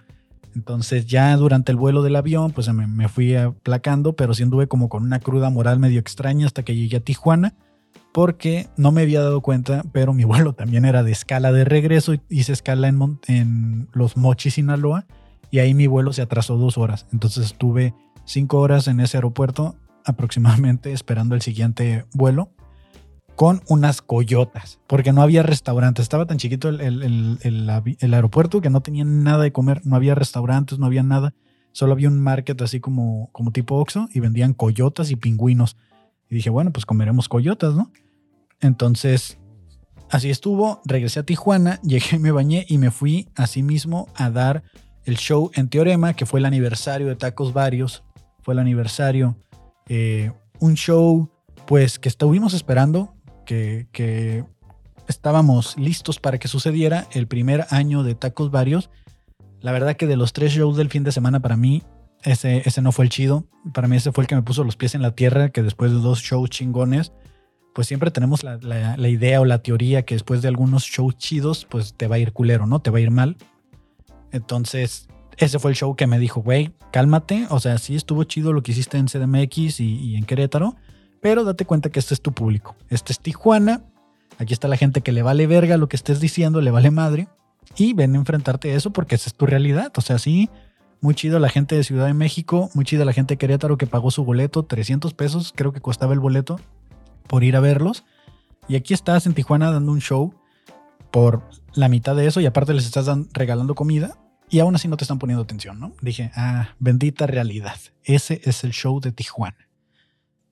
[0.54, 4.88] Entonces ya durante el vuelo del avión pues me, fui aplacando, pero sí anduve como
[4.88, 7.54] con una cruda moral medio extraña hasta que llegué a Tijuana
[8.12, 12.14] porque no me había dado cuenta, pero mi vuelo también era de escala de regreso.
[12.28, 15.06] Hice escala en, Los Mochis, Sinaloa,
[15.50, 17.06] y ahí mi vuelo se atrasó dos horas.
[17.12, 17.94] Entonces estuve
[18.24, 22.50] cinco horas en ese aeropuerto aproximadamente esperando el siguiente vuelo
[23.36, 26.02] con unas coyotas, porque no había restaurantes.
[26.02, 27.70] Estaba tan chiquito el,
[28.12, 31.32] aeropuerto que no tenía nada de comer, no había restaurantes, no había nada.
[31.72, 35.76] Solo había un market así como, como tipo Oxxo y vendían coyotas y pingüinos.
[36.30, 37.90] Y dije, bueno, pues comeremos coyotas, ¿no?
[38.60, 39.38] Entonces,
[40.08, 40.80] así estuvo.
[40.84, 44.62] Regresé a Tijuana, llegué, me bañé y me fui así mismo a dar
[45.04, 48.04] el show en Teorema, que fue el aniversario de Tacos Varios.
[48.42, 49.36] Fue el aniversario.
[49.88, 51.30] Eh, un show,
[51.66, 53.14] pues, que estuvimos esperando,
[53.44, 54.44] que, que
[55.08, 58.88] estábamos listos para que sucediera el primer año de Tacos Varios.
[59.60, 61.82] La verdad que de los tres shows del fin de semana para mí
[62.22, 63.46] ese, ese no fue el chido.
[63.72, 65.92] Para mí ese fue el que me puso los pies en la tierra, que después
[65.92, 67.12] de dos shows chingones,
[67.74, 71.66] pues siempre tenemos la, la, idea o la teoría que después de algunos shows chidos,
[71.68, 72.80] pues te va a ir culero, ¿no?
[72.80, 73.36] Te va a ir mal.
[74.32, 77.46] Entonces, ese fue el show que me dijo, güey, cálmate.
[77.50, 80.76] O sea, sí estuvo chido lo que hiciste en CDMX y, y en Querétaro,
[81.20, 82.76] pero date cuenta que este es tu público.
[82.88, 83.84] Este es Tijuana.
[84.38, 87.28] Aquí está la gente que le vale verga lo que estés diciendo, le vale madre.
[87.76, 89.92] Y ven a enfrentarte a eso porque esa es tu realidad.
[89.96, 90.50] O sea, sí,
[91.00, 93.86] muy chido la gente de Ciudad de México, muy chido la gente de Querétaro que
[93.86, 96.60] pagó su boleto, 300 pesos creo que costaba el boleto
[97.26, 98.04] por ir a verlos.
[98.68, 100.34] Y aquí estás en Tijuana dando un show
[101.10, 101.42] por
[101.74, 104.16] la mitad de eso y aparte les estás regalando comida
[104.50, 105.92] y aún así no te están poniendo atención, ¿no?
[106.02, 107.76] Dije, ah, bendita realidad.
[108.02, 109.68] Ese es el show de Tijuana.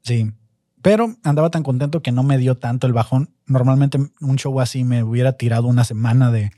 [0.02, 0.32] Sí.
[0.80, 3.30] Pero andaba tan contento que no me dio tanto el bajón.
[3.46, 6.52] Normalmente un show así me hubiera tirado una semana de,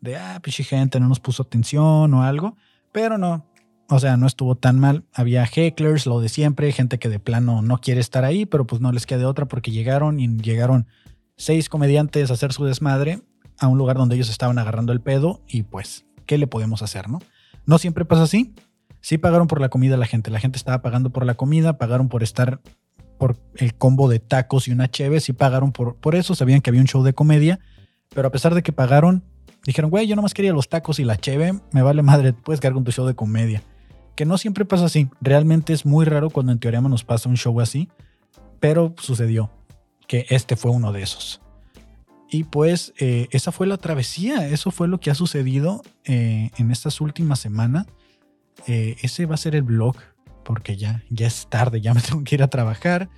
[0.00, 2.56] de ah, pichi gente, no nos puso atención o algo.
[2.94, 3.44] Pero no,
[3.88, 5.02] o sea, no estuvo tan mal.
[5.12, 8.80] Había hecklers, lo de siempre, gente que de plano no quiere estar ahí, pero pues
[8.80, 10.86] no les queda otra porque llegaron y llegaron
[11.36, 13.20] seis comediantes a hacer su desmadre
[13.58, 17.10] a un lugar donde ellos estaban agarrando el pedo y pues, ¿qué le podemos hacer,
[17.10, 17.18] no?
[17.66, 18.54] No siempre pasa así.
[19.00, 20.30] Sí pagaron por la comida la gente.
[20.30, 22.60] La gente estaba pagando por la comida, pagaron por estar
[23.18, 25.18] por el combo de tacos y una cheve.
[25.18, 26.36] Sí pagaron por, por eso.
[26.36, 27.58] Sabían que había un show de comedia.
[28.14, 29.24] Pero a pesar de que pagaron,
[29.66, 31.54] dijeron, güey, yo nomás quería los tacos y la cheve.
[31.72, 33.62] Me vale madre, puedes quedar con tu show de comedia.
[34.14, 35.08] Que no siempre pasa así.
[35.20, 37.88] Realmente es muy raro cuando en teoría nos pasa un show así.
[38.60, 39.50] Pero sucedió
[40.06, 41.40] que este fue uno de esos.
[42.30, 46.70] Y pues eh, esa fue la travesía, eso fue lo que ha sucedido eh, en
[46.70, 47.86] estas últimas semanas.
[48.66, 49.96] Eh, ese va a ser el blog,
[50.44, 53.08] porque ya, ya es tarde, ya me tengo que ir a trabajar.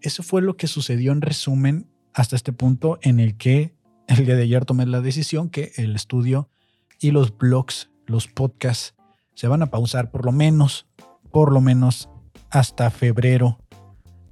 [0.00, 3.74] Eso fue lo que sucedió en resumen hasta este punto en el que
[4.10, 6.48] el día de ayer tomé la decisión que el estudio
[7.00, 8.94] y los blogs, los podcasts,
[9.34, 10.86] se van a pausar por lo menos,
[11.30, 12.08] por lo menos
[12.50, 13.58] hasta febrero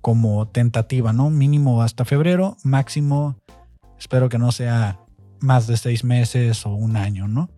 [0.00, 1.30] como tentativa, ¿no?
[1.30, 3.36] Mínimo hasta febrero, máximo,
[3.98, 5.00] espero que no sea
[5.40, 7.48] más de seis meses o un año, ¿no?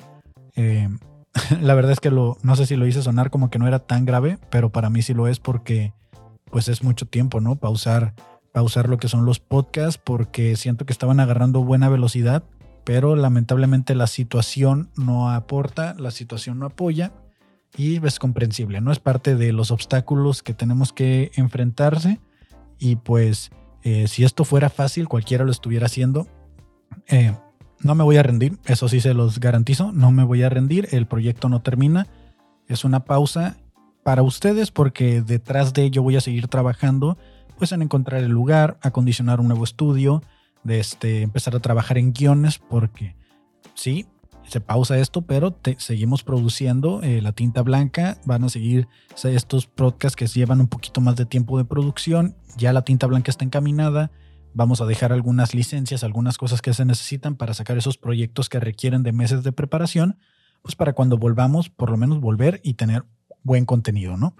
[0.56, 0.88] Eh,
[1.60, 4.04] la verdad es que no sé si lo hice sonar como que no era tan
[4.04, 5.94] grave, pero para mí sí lo es porque
[6.50, 7.56] pues es mucho tiempo, ¿no?
[7.56, 8.14] Pausar,
[8.52, 12.44] pausar lo que son los podcasts porque siento que estaban agarrando buena velocidad,
[12.84, 17.12] pero lamentablemente la situación no aporta, la situación no apoya
[17.76, 18.90] y es comprensible, ¿no?
[18.90, 22.20] Es parte de los obstáculos que tenemos que enfrentarse
[22.78, 23.50] y pues
[23.82, 26.26] eh, si esto fuera fácil, cualquiera lo estuviera haciendo.
[27.06, 27.34] Eh,
[27.80, 30.88] no me voy a rendir, eso sí se los garantizo, no me voy a rendir,
[30.92, 32.08] el proyecto no termina,
[32.66, 33.56] es una pausa
[34.02, 37.16] para ustedes porque detrás de ello voy a seguir trabajando
[37.60, 40.22] pues en encontrar el lugar, acondicionar un nuevo estudio,
[40.64, 43.14] de este, empezar a trabajar en guiones porque
[43.74, 44.06] sí,
[44.48, 48.16] se pausa esto, pero seguimos produciendo eh, la tinta blanca.
[48.24, 48.88] Van a seguir
[49.22, 52.34] estos podcasts que llevan un poquito más de tiempo de producción.
[52.56, 54.10] Ya la tinta blanca está encaminada.
[54.54, 58.58] Vamos a dejar algunas licencias, algunas cosas que se necesitan para sacar esos proyectos que
[58.58, 60.18] requieren de meses de preparación,
[60.62, 63.04] pues para cuando volvamos, por lo menos volver y tener
[63.42, 64.34] buen contenido, ¿no?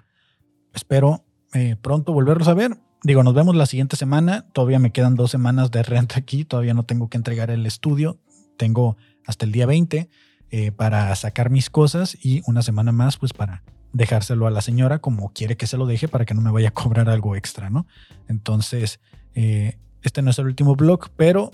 [0.73, 2.77] Espero eh, pronto volverlos a ver.
[3.03, 4.45] Digo, nos vemos la siguiente semana.
[4.53, 6.45] Todavía me quedan dos semanas de renta aquí.
[6.45, 8.19] Todavía no tengo que entregar el estudio.
[8.57, 8.95] Tengo
[9.25, 10.07] hasta el día 20
[10.51, 14.99] eh, para sacar mis cosas y una semana más pues para dejárselo a la señora
[14.99, 17.69] como quiere que se lo deje para que no me vaya a cobrar algo extra,
[17.69, 17.87] ¿no?
[18.27, 18.99] Entonces,
[19.33, 21.51] eh, este no es el último blog, pero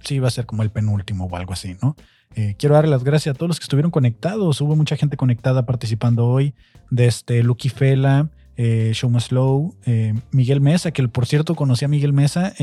[0.00, 1.96] sí va a ser como el penúltimo o algo así, ¿no?
[2.34, 4.60] Eh, quiero darle las gracias a todos los que estuvieron conectados.
[4.60, 6.54] Hubo mucha gente conectada participando hoy,
[6.90, 9.74] desde este Lucky Fela, eh, Show Slow,
[10.30, 12.54] Miguel Mesa, que por cierto conocí a Miguel Mesa,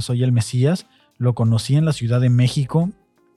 [0.00, 0.86] soy el Mesías,
[1.18, 2.90] lo conocí en la Ciudad de México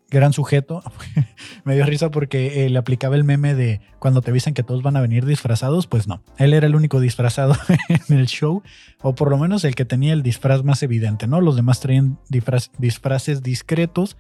[0.10, 0.84] gran sujeto.
[1.64, 4.82] me dio risa porque eh, le aplicaba el meme de cuando te dicen que todos
[4.82, 6.22] van a venir disfrazados, pues no.
[6.38, 7.56] Él era el único disfrazado
[7.90, 8.64] en el show,
[9.02, 11.42] o por lo menos el que tenía el disfraz más evidente, ¿no?
[11.42, 14.18] Los demás traían disfraces discretos,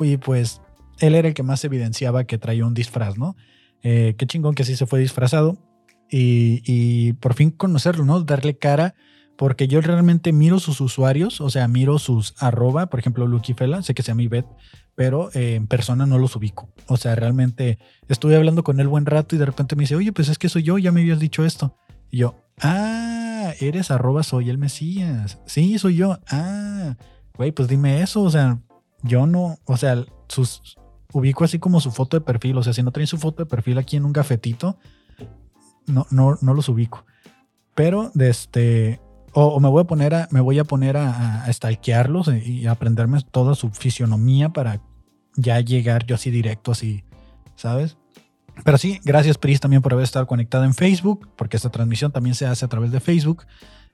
[0.00, 0.60] y pues
[1.00, 3.36] él era el que más evidenciaba que traía un disfraz, ¿no?
[3.82, 5.56] Eh, qué chingón que sí se fue disfrazado
[6.10, 8.20] y, por fin conocerlo, ¿no?
[8.22, 8.94] Darle cara
[9.36, 13.82] porque yo realmente miro sus usuarios, o sea, miro sus arroba, por ejemplo, Lucky Fela,
[13.82, 14.46] sé que se llama bet
[14.98, 16.70] pero eh, en persona no los ubico.
[16.88, 17.78] O sea, realmente
[18.08, 20.48] estuve hablando con él buen rato y de repente me dice, oye, pues es que
[20.48, 21.76] soy yo, ya me habías dicho esto.
[22.10, 25.38] Y yo, ah, eres arroba soy el Mesías.
[25.46, 26.18] Sí, soy yo.
[26.28, 26.96] Ah,
[27.36, 28.22] güey, pues dime eso.
[28.22, 28.58] O sea,
[29.04, 30.76] yo no, o sea, sus,
[31.12, 32.56] ubico así como su foto de perfil.
[32.56, 34.80] O sea, si no traen su foto de perfil aquí en un gafetito,
[35.88, 37.04] no, no, no los ubico.
[37.74, 39.00] Pero de este,
[39.32, 43.20] o, me voy a poner a, me voy a, poner a, a stalkearlos y aprenderme
[43.30, 44.80] toda su fisionomía para
[45.36, 47.04] ya llegar yo así directo, así,
[47.54, 47.96] ¿sabes?
[48.64, 52.34] Pero sí, gracias Pris también por haber estado conectado en Facebook, porque esta transmisión también
[52.34, 53.44] se hace a través de Facebook.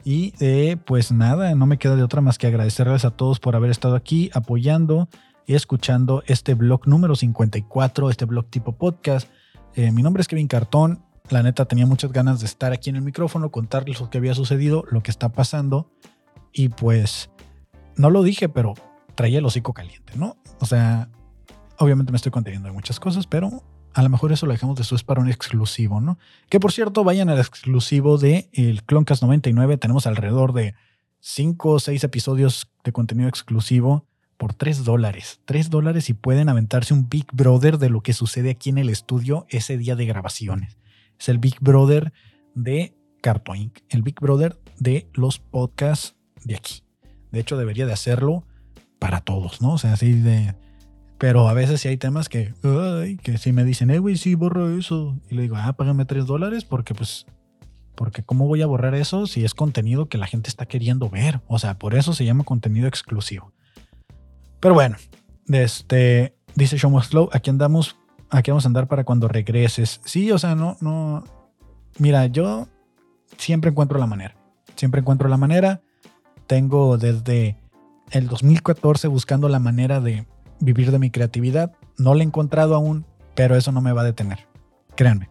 [0.05, 3.57] Y eh, pues nada, no me queda de otra más que agradecerles a todos por
[3.57, 5.09] haber estado aquí apoyando
[5.47, 9.29] y escuchando este blog número 54, este blog tipo podcast.
[9.75, 11.03] Eh, mi nombre es Kevin Cartón.
[11.31, 14.35] La neta tenía muchas ganas de estar aquí en el micrófono, contarles lo que había
[14.35, 15.91] sucedido, lo que está pasando.
[16.53, 17.31] Y pues
[17.97, 18.75] no lo dije, pero
[19.15, 20.37] traía el hocico caliente, ¿no?
[20.61, 21.09] O sea,
[21.79, 23.63] Obviamente me estoy conteniendo de muchas cosas, pero
[23.95, 26.19] a lo mejor eso lo dejamos después para un exclusivo, ¿no?
[26.49, 29.77] Que por cierto, vayan al exclusivo de el Cloncast 99.
[29.79, 30.75] Tenemos alrededor de
[31.21, 34.07] 5 o 6 episodios de contenido exclusivo
[34.37, 35.41] por 3 dólares.
[35.47, 38.89] 3 dólares y pueden aventarse un Big Brother de lo que sucede aquí en el
[38.89, 40.77] estudio ese día de grabaciones.
[41.19, 42.13] Es el Big Brother
[42.55, 46.83] de Cartoon el Big Brother de los podcasts de aquí.
[47.33, 48.45] De hecho, debería de hacerlo
[48.99, 49.75] para todos, ¿no?
[49.75, 50.55] O sea, así de
[51.19, 54.35] pero a veces sí hay temas que, ay, que si me dicen, eh, güey, sí,
[54.35, 55.19] borro eso.
[55.31, 57.25] Y le digo, ah, págame 3 dólares porque pues,
[57.95, 61.41] porque ¿cómo voy a borrar eso si es contenido que la gente está queriendo ver?
[61.47, 63.53] O sea, por eso se llama contenido exclusivo.
[64.61, 64.97] Pero bueno,
[65.49, 67.97] este, dice Show Slow, aquí andamos
[68.31, 70.01] aquí vamos a andar para cuando regreses.
[70.05, 71.25] Sí, o sea, no, no.
[71.99, 72.69] Mira, yo
[73.39, 74.37] siempre encuentro la manera.
[74.77, 75.83] Siempre encuentro la manera.
[76.47, 77.57] Tengo desde
[78.11, 80.27] el 2014 buscando la manera de
[80.61, 81.73] vivir de mi creatividad.
[81.97, 84.47] No la he encontrado aún, pero eso no me va a detener.
[84.97, 85.29] Créanme.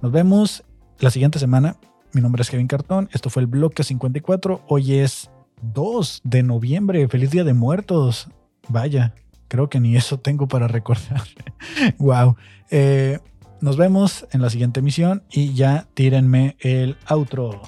[0.00, 0.64] Nos vemos
[1.00, 1.76] la siguiente semana.
[2.12, 3.08] Mi nombre es Kevin Cartón.
[3.12, 4.62] Esto fue el bloque 54.
[4.68, 5.30] Hoy es
[5.62, 7.06] 2 de noviembre.
[7.08, 8.28] Feliz Día de Muertos.
[8.68, 9.14] Vaya,
[9.48, 11.22] creo que ni eso tengo para recordar.
[11.98, 12.36] wow.
[12.70, 13.18] Eh,
[13.60, 17.60] nos vemos en la siguiente emisión y ya tírenme el outro.